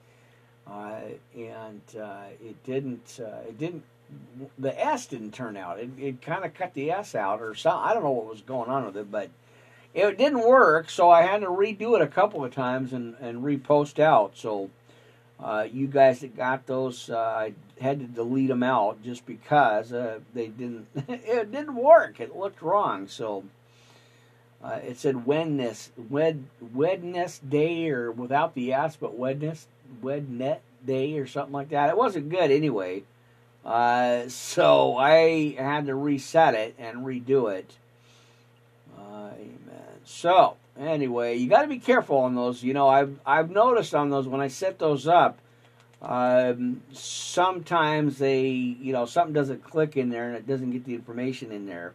[1.37, 3.21] and uh, it didn't.
[3.23, 3.85] Uh, it didn't.
[4.59, 5.79] The S didn't turn out.
[5.79, 7.89] It, it kind of cut the S out, or something.
[7.89, 9.31] I don't know what was going on with it, but
[9.95, 10.91] it didn't work.
[10.91, 14.33] So I had to redo it a couple of times and and repost out.
[14.35, 14.71] So
[15.41, 19.93] uh, you guys that got those, uh, I had to delete them out just because
[19.93, 20.87] uh, they didn't.
[21.09, 22.21] it didn't work.
[22.21, 23.09] It looked wrong.
[23.09, 23.45] So.
[24.65, 29.19] Uh, it said Wednesday, Wed, Wednesday, or without the S, but
[30.01, 31.91] Wednesday, Wednet Day or something like that.
[31.91, 33.03] It wasn't good anyway.
[33.65, 37.73] Uh, so I had to reset it and redo it.
[40.05, 42.63] So anyway, you got to be careful on those.
[42.63, 45.39] You know, I've I've noticed on those when I set those up,
[46.01, 50.95] um, sometimes they you know something doesn't click in there and it doesn't get the
[50.95, 51.95] information in there.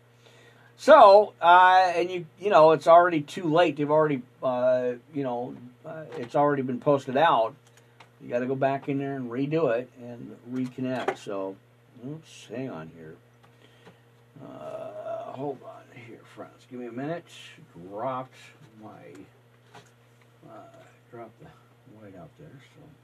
[0.77, 3.77] So uh, and you you know it's already too late.
[3.77, 7.55] They've already uh, you know uh, it's already been posted out.
[8.21, 11.17] You got to go back in there and redo it and reconnect.
[11.17, 11.55] So,
[12.49, 13.15] hang on here.
[14.43, 16.65] Uh, hold on here, friends.
[16.69, 17.25] Give me a minute.
[17.89, 18.35] Dropped
[18.81, 18.89] my
[20.49, 20.61] uh,
[21.11, 21.47] dropped the
[21.99, 22.61] white out there.
[22.75, 22.96] So.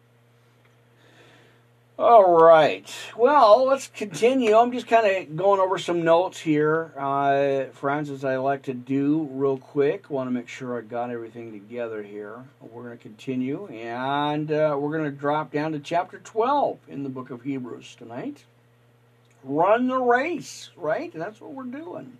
[1.99, 2.91] All right.
[3.15, 4.57] Well, let's continue.
[4.57, 8.73] I'm just kind of going over some notes here, uh, friends, as I like to
[8.73, 10.09] do real quick.
[10.09, 12.45] Want to make sure I got everything together here.
[12.61, 17.03] We're going to continue, and uh, we're going to drop down to chapter 12 in
[17.03, 18.43] the book of Hebrews tonight.
[19.43, 21.13] Run the race, right?
[21.13, 22.17] That's what we're doing.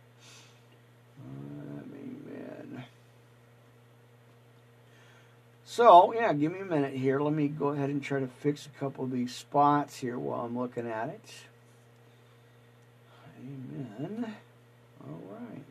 [5.76, 7.20] So, yeah, give me a minute here.
[7.20, 10.42] Let me go ahead and try to fix a couple of these spots here while
[10.42, 11.34] I'm looking at it.
[13.40, 14.36] Amen.
[15.04, 15.64] All right.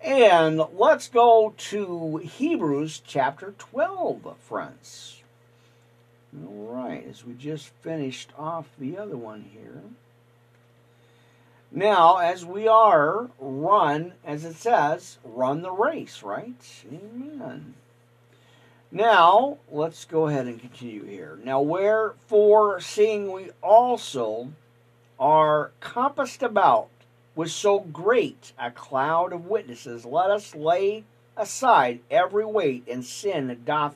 [0.00, 5.22] And let's go to Hebrews chapter 12, friends.
[6.46, 9.82] All right, as we just finished off the other one here.
[11.72, 16.54] Now, as we are run, as it says, run the race, right?
[16.88, 17.74] Amen.
[18.90, 21.38] Now, let's go ahead and continue here.
[21.42, 24.52] Now, wherefore, seeing we also
[25.18, 26.88] are compassed about
[27.34, 31.04] with so great a cloud of witnesses, let us lay
[31.36, 33.94] aside every weight and sin that doth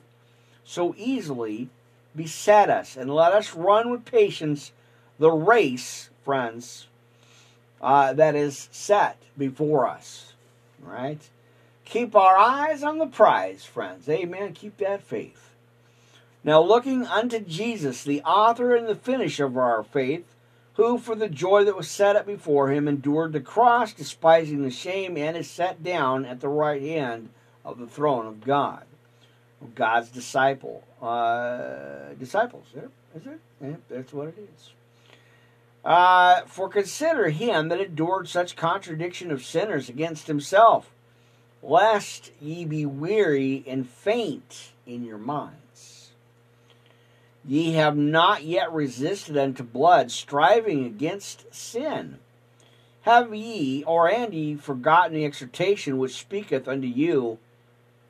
[0.63, 1.69] so easily
[2.15, 4.71] beset us, and let us run with patience
[5.17, 6.87] the race, friends,
[7.81, 10.33] uh, that is set before us.
[10.81, 11.21] Right?
[11.91, 14.07] Keep our eyes on the prize, friends.
[14.07, 14.53] Amen.
[14.53, 15.49] Keep that faith.
[16.41, 20.23] Now, looking unto Jesus, the author and the finisher of our faith,
[20.75, 24.71] who for the joy that was set up before him endured the cross, despising the
[24.71, 27.27] shame, and is set down at the right hand
[27.65, 28.85] of the throne of God.
[29.75, 30.85] God's disciple.
[31.01, 32.67] Uh, disciples,
[33.13, 33.39] is it?
[33.61, 34.69] Yeah, that's what it is.
[35.83, 40.89] Uh, for consider him that endured such contradiction of sinners against himself
[41.63, 46.11] lest ye be weary and faint in your minds.
[47.45, 52.19] Ye have not yet resisted unto blood, striving against sin.
[53.01, 57.39] Have ye, or and ye, forgotten the exhortation which speaketh unto you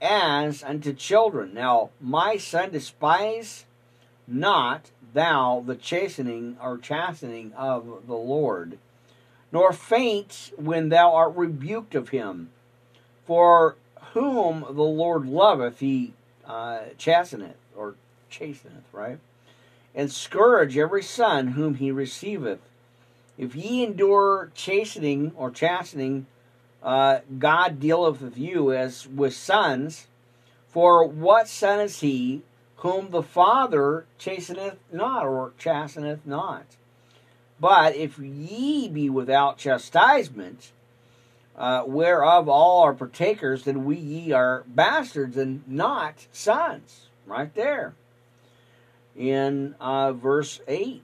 [0.01, 1.53] as unto children?
[1.53, 3.65] Now, my son, despise
[4.27, 8.77] not thou the chastening or chastening of the Lord,
[9.51, 12.49] nor faint when thou art rebuked of him.
[13.31, 13.77] For
[14.13, 16.11] whom the Lord loveth, he
[16.45, 17.95] uh, chasteneth, or
[18.29, 19.19] chasteneth, right?
[19.95, 22.59] And scourge every son whom he receiveth.
[23.37, 26.25] If ye endure chastening or chastening,
[26.83, 30.07] uh, God dealeth with you as with sons.
[30.67, 32.41] For what son is he
[32.79, 36.65] whom the Father chasteneth not, or chasteneth not?
[37.61, 40.73] But if ye be without chastisement,
[41.57, 47.07] uh, whereof all are partakers, then we ye are bastards and not sons.
[47.25, 47.93] Right there
[49.15, 51.03] in uh, verse 8.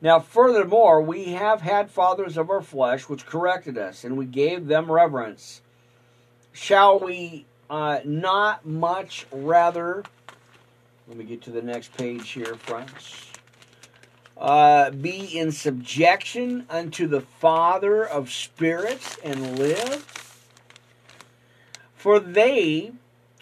[0.00, 4.66] Now, furthermore, we have had fathers of our flesh which corrected us, and we gave
[4.66, 5.60] them reverence.
[6.52, 10.04] Shall we uh, not much rather?
[11.08, 13.32] Let me get to the next page here, friends
[14.38, 20.04] uh, be in subjection unto the Father of spirits and live?
[21.96, 22.92] For they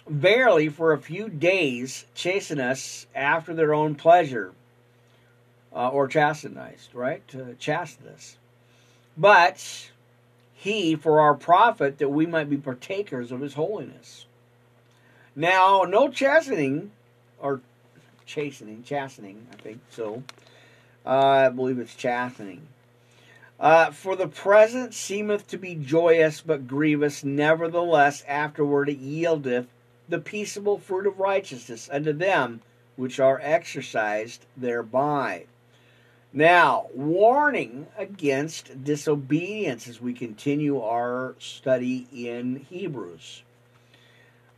[0.07, 4.53] verily for a few days chasten us after their own pleasure,
[5.73, 7.27] uh, or chastised, right?
[7.27, 8.37] To chasten us.
[9.15, 9.91] But
[10.53, 14.25] he for our profit that we might be partakers of his holiness.
[15.35, 16.91] Now, no chastening,
[17.39, 17.61] or
[18.25, 20.46] chastening, chastening, I think so uh,
[21.07, 22.67] I believe it's chastening.
[23.59, 29.67] Uh, for the present seemeth to be joyous but grievous, nevertheless afterward it yieldeth
[30.09, 32.61] the peaceable fruit of righteousness unto them
[32.97, 35.45] which are exercised thereby.
[36.33, 43.43] Now, warning against disobedience as we continue our study in Hebrews.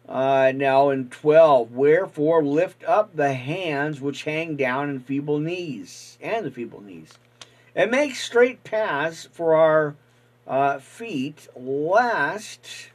[0.10, 6.18] Uh, now in 12, wherefore lift up the hands which hang down and feeble knees,
[6.20, 7.14] and the feeble knees,
[7.76, 9.96] and make straight paths for our
[10.48, 12.90] uh, feet, lest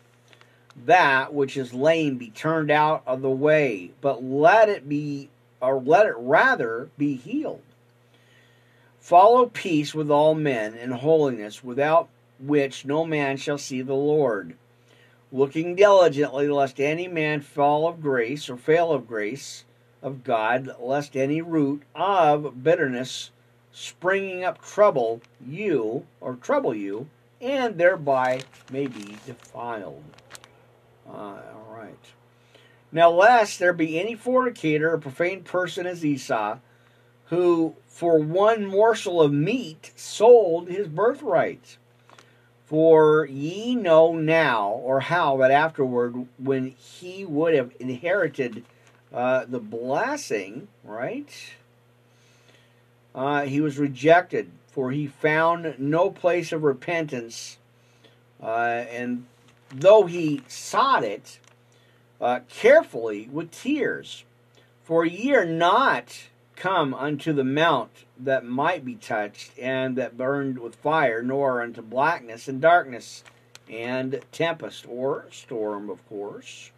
[0.84, 5.28] that which is lame be turned out of the way, but let it be,
[5.60, 7.62] or let it rather be healed.
[8.98, 12.08] Follow peace with all men and holiness, without
[12.40, 14.56] which no man shall see the Lord.
[15.34, 19.64] Looking diligently, lest any man fall of grace or fail of grace
[20.00, 23.32] of God, lest any root of bitterness
[23.72, 27.08] springing up trouble you or trouble you,
[27.40, 30.04] and thereby may be defiled.
[31.04, 32.12] Uh, all right.
[32.92, 36.58] Now, lest there be any fornicator or profane person as Esau,
[37.30, 41.76] who for one morsel of meat sold his birthright.
[42.74, 48.64] For ye know now, or how, that afterward, when he would have inherited
[49.12, 51.30] uh, the blessing, right?
[53.14, 57.58] Uh, he was rejected, for he found no place of repentance.
[58.42, 59.26] Uh, and
[59.72, 61.38] though he sought it
[62.20, 64.24] uh, carefully with tears,
[64.82, 66.24] for ye are not
[66.56, 71.82] come unto the mount that might be touched, and that burned with fire, nor unto
[71.82, 73.24] blackness and darkness
[73.68, 76.70] and tempest or storm, of course.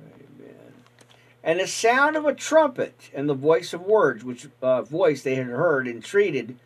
[0.00, 0.72] Amen.
[1.42, 5.34] And the sound of a trumpet and the voice of words, which uh, voice they
[5.34, 6.56] had heard, entreated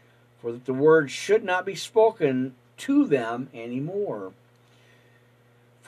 [0.41, 4.33] for that the words should not be spoken to them any more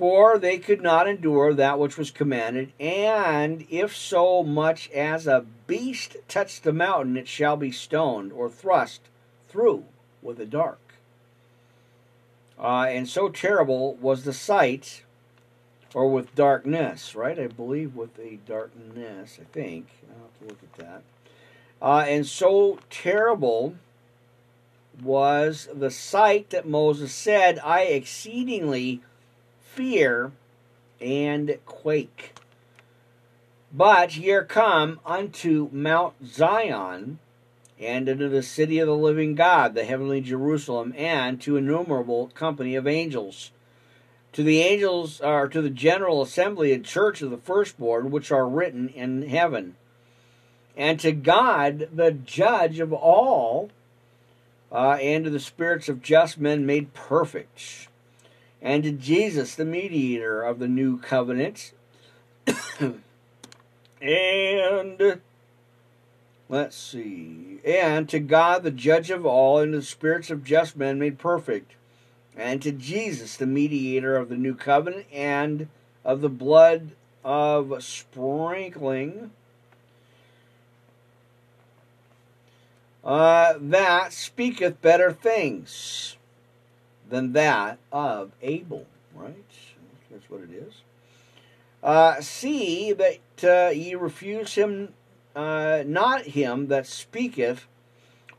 [0.01, 2.73] for they could not endure that which was commanded.
[2.81, 8.51] And if so much as a beast touch the mountain, it shall be stoned or
[8.51, 9.01] thrust
[9.49, 9.85] through
[10.23, 10.79] with a dart.
[12.59, 15.03] Uh, and so terrible was the sight,
[15.95, 17.39] or with darkness, right?
[17.39, 19.89] I believe with a darkness, I think.
[20.11, 21.03] I'll have to look at that.
[21.81, 23.77] Uh, and so terrible
[25.03, 29.01] was the sight that Moses said, I exceedingly
[29.63, 30.33] fear
[31.01, 32.35] and quake.
[33.73, 37.19] But ye are come unto Mount Zion,
[37.79, 42.75] and unto the city of the living God, the heavenly Jerusalem, and to innumerable company
[42.75, 43.53] of angels,
[44.33, 48.49] to the angels, or to the general assembly and church of the firstborn, which are
[48.49, 49.77] written in heaven,
[50.77, 53.71] and to God, the judge of all,
[54.73, 57.89] uh, and to the spirits of just men made perfect
[58.63, 61.73] and to Jesus, the mediator of the new covenant.
[64.01, 65.21] And
[66.49, 70.99] let's see, and to God, the judge of all, and the spirits of just men
[70.99, 71.73] made perfect,
[72.37, 75.69] and to Jesus, the mediator of the new covenant, and
[76.05, 76.93] of the blood
[77.25, 79.31] of sprinkling.
[83.03, 86.17] Uh, that speaketh better things
[87.09, 89.35] than that of Abel, right?
[90.11, 90.83] That's what it is.
[91.83, 94.93] Uh, see that uh, ye refuse him,
[95.35, 97.67] uh, not him that speaketh,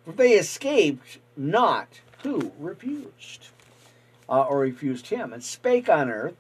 [0.06, 3.48] for they escaped not who refused,
[4.30, 6.36] uh, or refused him, and spake on earth.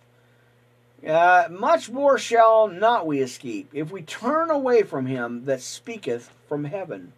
[1.07, 6.31] Uh, much more shall not we escape if we turn away from him that speaketh
[6.47, 7.13] from heaven,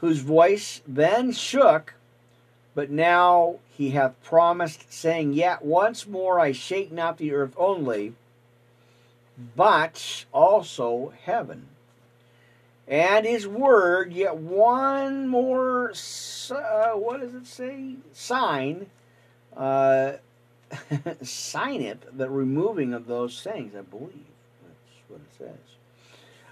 [0.00, 1.94] whose voice then shook
[2.76, 8.12] but now he hath promised, saying, Yet once more I shake not the earth only,
[9.54, 11.66] but also heaven.
[12.88, 15.92] And his word, yet one more,
[16.50, 17.96] uh, what does it say?
[18.12, 18.86] Sign,
[19.56, 20.12] uh,
[21.22, 24.12] signeth the removing of those things, I believe.
[24.62, 25.76] That's what it says.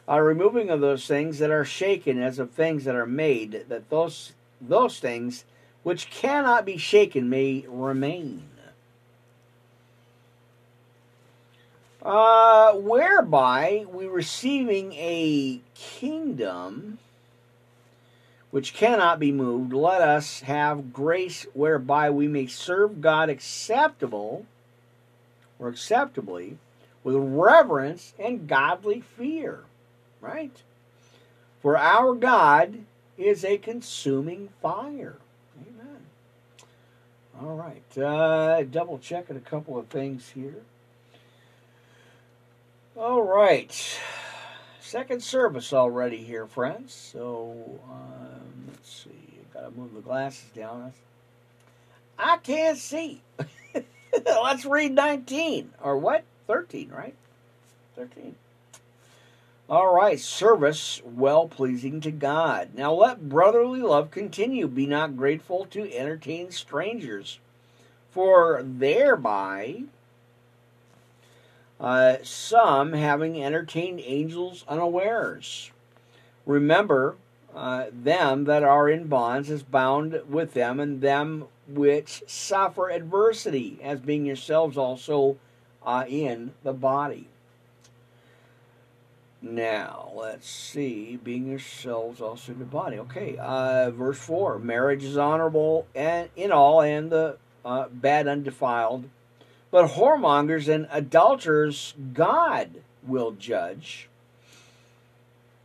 [0.08, 3.88] Uh, removing of those things that are shaken as of things that are made, that
[3.88, 5.44] those those things
[5.82, 8.48] which cannot be shaken may remain.
[12.02, 12.08] Uh,
[12.72, 16.98] whereby we receiving a kingdom
[18.50, 24.46] which cannot be moved, let us have grace whereby we may serve God acceptable
[25.58, 26.58] or acceptably
[27.02, 29.64] with reverence and godly fear.
[30.20, 30.62] Right?
[31.60, 32.80] For our God
[33.18, 35.16] is a consuming fire.
[35.60, 36.06] Amen.
[37.40, 37.98] All right.
[37.98, 40.62] Uh, double checking a couple of things here.
[42.96, 43.98] All right.
[44.80, 46.94] Second service already here, friends.
[46.94, 49.40] So um, let's see.
[49.50, 50.92] i Got to move the glasses down.
[52.16, 53.20] I can't see.
[54.24, 55.72] let's read 19.
[55.82, 56.22] Or what?
[56.46, 57.16] 13, right?
[57.96, 58.36] 13.
[59.68, 62.74] All right, service well pleasing to God.
[62.74, 64.68] Now let brotherly love continue.
[64.68, 67.38] Be not grateful to entertain strangers,
[68.10, 69.84] for thereby
[71.84, 75.70] uh, some having entertained angels unawares.
[76.46, 77.16] Remember
[77.54, 83.78] uh, them that are in bonds as bound with them, and them which suffer adversity,
[83.82, 85.36] as being yourselves also
[85.84, 87.28] uh, in the body.
[89.42, 92.98] Now, let's see, being yourselves also in the body.
[92.98, 99.04] Okay, uh, verse 4 marriage is honorable and in all, and the uh, bad undefiled.
[99.74, 104.08] But whoremongers and adulterers, God will judge.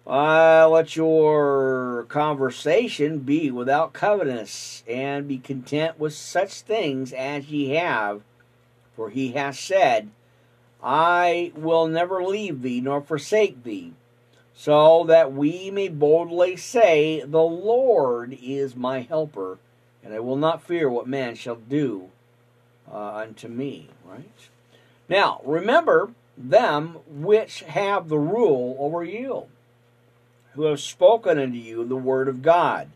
[0.08, 7.76] Uh, let your conversation be without covetousness, and be content with such things as ye
[7.76, 8.22] have.
[8.96, 10.10] For he hath said,
[10.84, 13.94] I will never leave thee nor forsake thee,
[14.56, 19.60] so that we may boldly say, The Lord is my helper,
[20.04, 22.10] and I will not fear what man shall do
[22.92, 23.90] uh, unto me.
[24.06, 24.50] Right?
[25.08, 29.48] Now, remember them which have the rule over you
[30.60, 32.90] who have spoken unto you the word of God,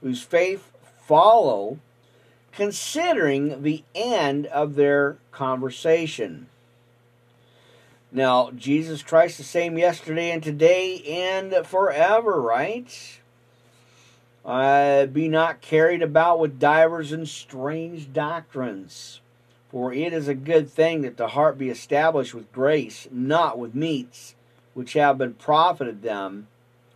[0.00, 0.72] whose faith
[1.06, 1.78] follow,
[2.52, 6.46] considering the end of their conversation.
[8.12, 13.20] Now, Jesus Christ the same yesterday and today and forever, right?
[14.44, 19.19] Uh, be not carried about with divers and strange doctrines.
[19.70, 23.74] For it is a good thing that the heart be established with grace, not with
[23.74, 24.34] meats,
[24.74, 26.48] which have been profited them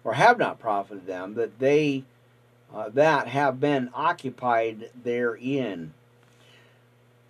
[0.03, 2.05] or have not profited them, that they
[2.75, 5.95] uh, that have been occupied therein.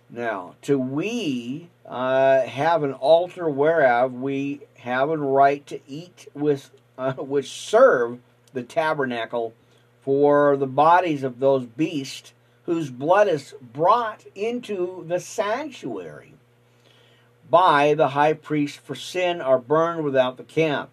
[0.09, 6.71] Now, to we uh, have an altar whereof we have a right to eat with
[6.97, 8.19] uh, which serve
[8.53, 9.53] the tabernacle
[10.01, 12.33] for the bodies of those beasts
[12.65, 16.33] whose blood is brought into the sanctuary
[17.49, 20.89] by the high priest for sin are burned without the camp.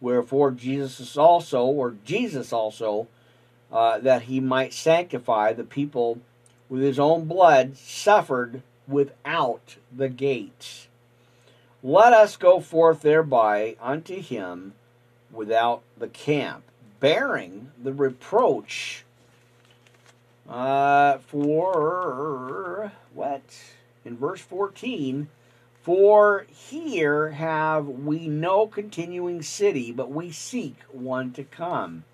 [0.00, 3.08] Wherefore Jesus is also, or Jesus also,
[3.72, 6.18] uh, that he might sanctify the people
[6.68, 10.88] with his own blood, suffered without the gates.
[11.82, 14.74] Let us go forth thereby unto him
[15.32, 16.64] without the camp,
[17.00, 19.04] bearing the reproach
[20.48, 23.42] uh, for what?
[24.04, 25.28] In verse 14,
[25.82, 32.04] for here have we no continuing city, but we seek one to come.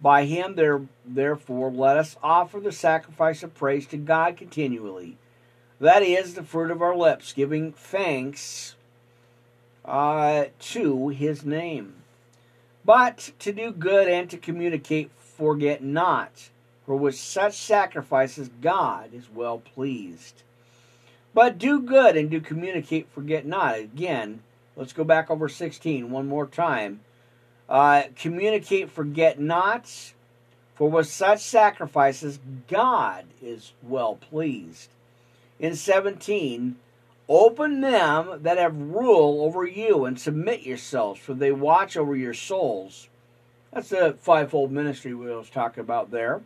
[0.00, 5.16] By him, there, therefore, let us offer the sacrifice of praise to God continually.
[5.80, 8.76] That is the fruit of our lips, giving thanks
[9.84, 11.94] uh, to his name.
[12.84, 16.50] But to do good and to communicate, forget not,
[16.86, 20.42] for with such sacrifices God is well pleased.
[21.34, 23.78] But do good and do communicate, forget not.
[23.78, 24.40] Again,
[24.76, 27.00] let's go back over 16 one more time.
[27.68, 30.12] Uh, communicate, forget not,
[30.76, 34.88] for with such sacrifices God is well pleased.
[35.58, 36.76] In 17,
[37.28, 42.34] open them that have rule over you and submit yourselves, for they watch over your
[42.34, 43.08] souls.
[43.72, 46.42] That's the fivefold ministry we was talking about there.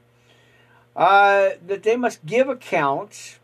[0.97, 3.39] Uh, that they must give account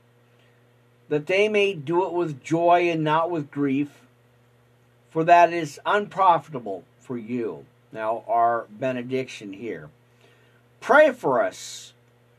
[1.08, 4.06] that they may do it with joy and not with grief,
[5.10, 7.64] for that is unprofitable for you.
[7.92, 9.88] Now, our benediction here.
[10.80, 11.92] Pray for us,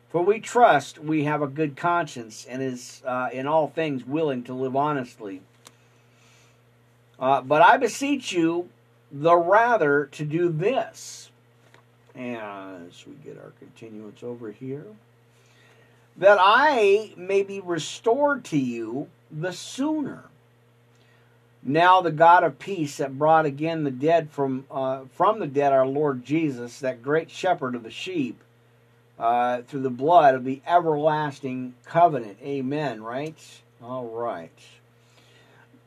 [0.10, 4.43] for we trust we have a good conscience and is uh, in all things willing
[4.43, 5.41] to live honestly.
[7.20, 8.70] Uh, but I beseech you
[9.12, 11.27] the rather to do this.
[12.18, 14.86] As we get our continuance over here
[16.18, 20.24] that I may be restored to you the sooner.
[21.63, 25.74] Now the God of peace that brought again the dead from uh, from the dead,
[25.74, 28.41] our Lord Jesus, that great shepherd of the sheep,
[29.20, 32.38] uh, through the blood of the everlasting covenant.
[32.41, 33.03] Amen.
[33.03, 33.38] Right?
[33.82, 34.51] All right.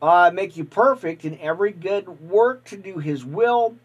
[0.03, 3.77] Uh, make you perfect in every good work to do His will,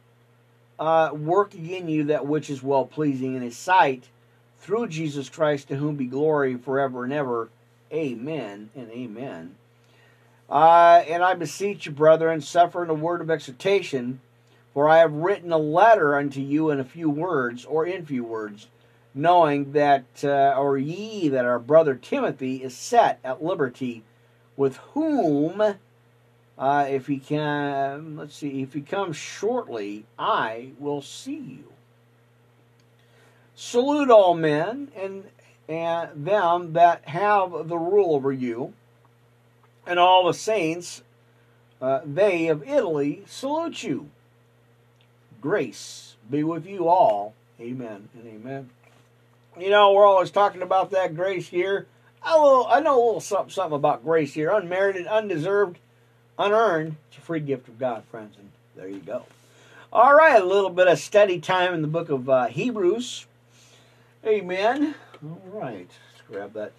[0.79, 1.11] uh,
[1.53, 4.09] in you that which is well pleasing in His sight
[4.59, 7.49] through Jesus Christ, to whom be glory forever and ever.
[7.93, 9.55] Amen and amen.
[10.49, 14.21] Uh, and I beseech you, brethren, suffer in a word of exhortation,
[14.73, 18.23] for I have written a letter unto you in a few words, or in few
[18.23, 18.67] words,
[19.13, 24.03] knowing that, uh, or ye, that our brother Timothy is set at liberty,
[24.57, 25.75] with whom,
[26.57, 31.73] uh, if he can, let's see, if he comes shortly, I will see you.
[33.55, 35.25] Salute all men and,
[35.67, 38.73] and them that have the rule over you,
[39.87, 41.03] and all the saints
[41.81, 44.09] uh, they of Italy salute you.
[45.41, 47.33] Grace be with you all.
[47.59, 48.69] Amen and amen.
[49.59, 51.87] You know, we're always talking about that grace here.
[52.23, 54.49] I, I know a little something, something about grace here.
[54.49, 55.77] Unmerited, undeserved,
[56.37, 56.95] unearned.
[57.09, 58.35] It's a free gift of God, friends.
[58.37, 59.25] And there you go.
[59.91, 63.25] All right, a little bit of study time in the book of uh, Hebrews.
[64.25, 64.95] Amen.
[65.23, 66.71] All right, let's grab that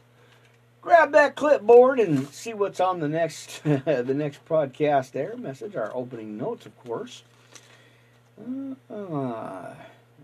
[0.86, 5.90] grab that clipboard and see what's on the next the next podcast there message our
[5.92, 7.24] opening notes of course
[8.88, 9.74] uh,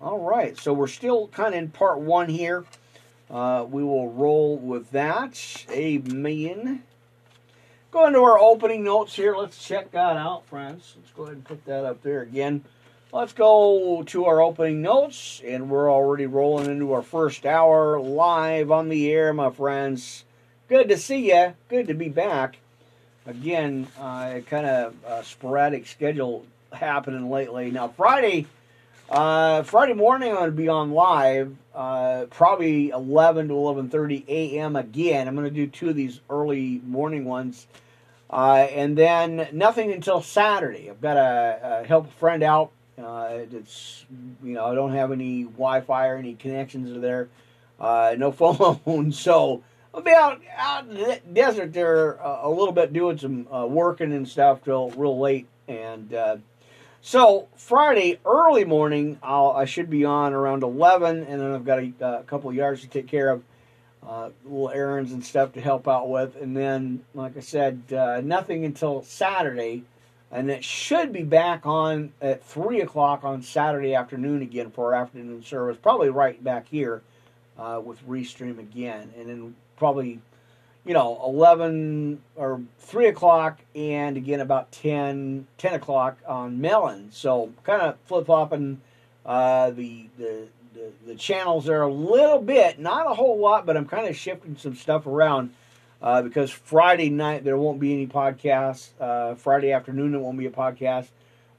[0.01, 2.65] all right so we're still kind of in part one here
[3.29, 6.85] uh, we will roll with that amen
[7.93, 11.45] go into our opening notes here let's check that out friends let's go ahead and
[11.45, 12.65] put that up there again
[13.13, 18.71] let's go to our opening notes and we're already rolling into our first hour live
[18.71, 20.25] on the air my friends
[20.73, 21.53] Good to see you.
[21.69, 22.57] Good to be back.
[23.27, 27.71] Again, uh, kind of a sporadic schedule happening lately.
[27.71, 28.47] Now, Friday,
[29.11, 34.77] uh, Friday morning, I'm going to be on live, uh, probably 11 to 11:30 a.m.
[34.77, 37.67] Again, I'm going to do two of these early morning ones,
[38.31, 40.91] uh, and then nothing until Saturday.
[40.91, 42.73] I've got to help a friend out.
[42.99, 44.05] Uh, it's
[44.43, 47.29] you know I don't have any Wi-Fi or any connections there,
[47.81, 48.33] uh, no
[48.85, 49.63] phone, so
[49.95, 53.67] I'll be out out in the desert there uh, a little bit doing some uh,
[53.67, 55.47] working and stuff till real late.
[55.69, 56.37] And uh,
[57.03, 61.81] so Friday early morning, I'll, I should be on around eleven, and then I've got
[61.81, 63.43] a, uh, a couple of yards to take care of,
[64.09, 66.37] uh, little errands and stuff to help out with.
[66.41, 69.83] And then, like I said, uh, nothing until Saturday.
[70.35, 75.03] And it should be back on at three o'clock on Saturday afternoon again for our
[75.03, 75.77] afternoon service.
[75.77, 77.03] Probably right back here
[77.85, 80.21] with Restream again, and then probably,
[80.85, 87.11] you know, 11 or 3 o'clock and again about 10, 10 o'clock on Melon.
[87.13, 88.81] So kind of flip flopping
[89.25, 93.77] uh, the, the, the, the, channels there a little bit, not a whole lot, but
[93.77, 95.55] I'm kind of shifting some stuff around.
[96.01, 98.89] Uh, because Friday night there won't be any podcasts.
[98.99, 101.07] Uh, Friday afternoon there won't be a podcast.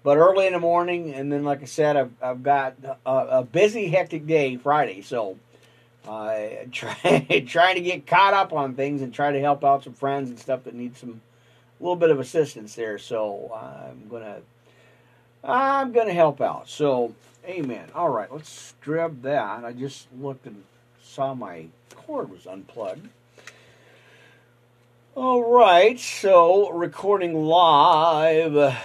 [0.04, 3.44] But early in the morning, and then like I said, I've, I've got a, a
[3.44, 5.02] busy, hectic day Friday.
[5.02, 5.38] So
[6.08, 6.38] uh,
[6.72, 10.30] try, trying to get caught up on things and try to help out some friends
[10.30, 11.22] and stuff that need some
[11.80, 12.98] a little bit of assistance there.
[12.98, 14.38] So I'm gonna
[15.44, 16.70] I'm gonna help out.
[16.70, 17.14] So
[17.46, 17.90] amen.
[17.94, 19.64] All right, let's grab that.
[19.64, 20.64] I just looked and
[21.02, 23.10] saw my cord was unplugged.
[25.16, 28.76] All right, so recording live.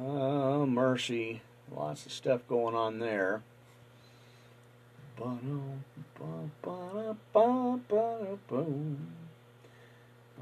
[0.00, 1.42] Oh, mercy.
[1.70, 3.42] Lots of stuff going on there.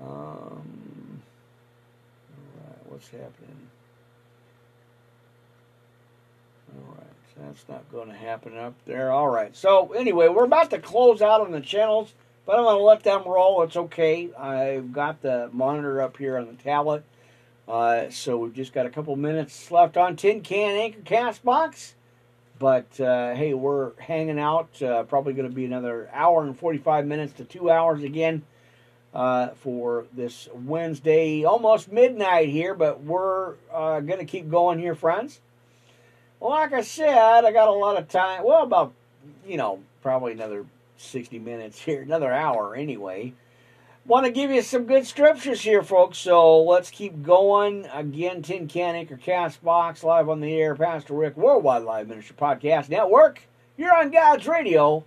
[0.00, 1.22] Um,
[2.88, 3.68] what's happening?
[6.74, 9.12] Alright, so that's not going to happen up there.
[9.12, 12.14] Alright, so anyway, we're about to close out on the channels,
[12.46, 13.62] but I'm going to let them roll.
[13.62, 14.30] It's okay.
[14.38, 17.04] I've got the monitor up here on the tablet.
[17.68, 21.94] Uh, so we've just got a couple minutes left on Tin Can Anchor Cast Box.
[22.62, 24.80] But uh, hey, we're hanging out.
[24.80, 28.44] Uh, probably going to be another hour and 45 minutes to two hours again
[29.12, 32.76] uh, for this Wednesday, almost midnight here.
[32.76, 35.40] But we're uh, going to keep going here, friends.
[36.40, 38.44] Like I said, I got a lot of time.
[38.44, 38.92] Well, about,
[39.44, 40.64] you know, probably another
[40.98, 43.32] 60 minutes here, another hour anyway
[44.05, 46.18] want to give you some good scriptures here, folks.
[46.18, 47.86] So let's keep going.
[47.92, 50.74] Again, Tin Can Anchor Cast Box, live on the air.
[50.74, 53.42] Pastor Rick, Worldwide Live Ministry Podcast Network.
[53.76, 55.05] You're on God's radio,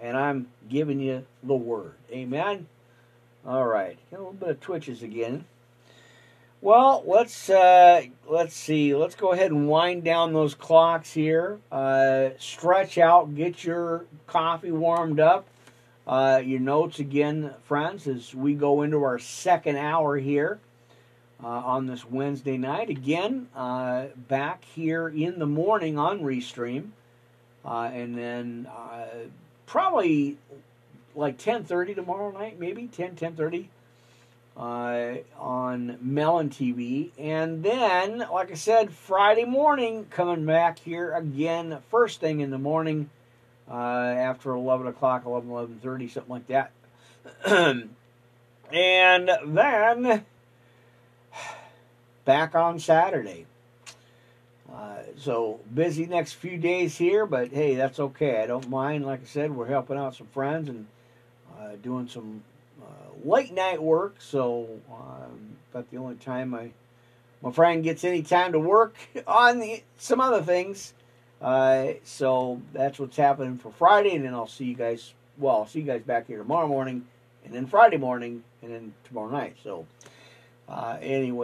[0.00, 1.94] and I'm giving you the word.
[2.10, 2.66] Amen.
[3.46, 5.44] All right, got a little bit of twitches again.
[6.60, 8.94] Well, let's uh, let's see.
[8.94, 11.58] Let's go ahead and wind down those clocks here.
[11.72, 15.44] Uh, stretch out, get your coffee warmed up
[16.06, 20.58] uh, your notes again, friends, as we go into our second hour here
[21.42, 22.90] uh, on this Wednesday night.
[22.90, 26.90] Again, uh, back here in the morning on Restream,
[27.64, 29.06] uh, and then uh,
[29.66, 30.38] probably
[31.14, 33.68] like 10:30 tomorrow night, maybe 10 10:30
[34.56, 41.78] uh, on Melon TV, and then, like I said, Friday morning coming back here again,
[41.90, 43.08] first thing in the morning
[43.70, 46.70] uh, after 11 o'clock, 11, 11.30, something like that.
[48.72, 50.24] and then
[52.24, 53.46] back on Saturday.
[54.72, 58.42] Uh, so busy next few days here, but hey, that's okay.
[58.42, 59.04] I don't mind.
[59.04, 60.86] Like I said, we're helping out some friends and
[61.58, 62.42] uh, doing some
[62.80, 64.16] uh, late night work.
[64.18, 66.72] So um, about the only time I
[67.42, 68.94] my friend gets any time to work
[69.26, 70.94] on the, some other things.
[71.42, 75.12] Uh, so that's what's happening for Friday, and then I'll see you guys.
[75.38, 77.04] Well, I'll see you guys back here tomorrow morning,
[77.44, 79.56] and then Friday morning, and then tomorrow night.
[79.62, 79.86] So
[80.68, 81.40] uh, anyway.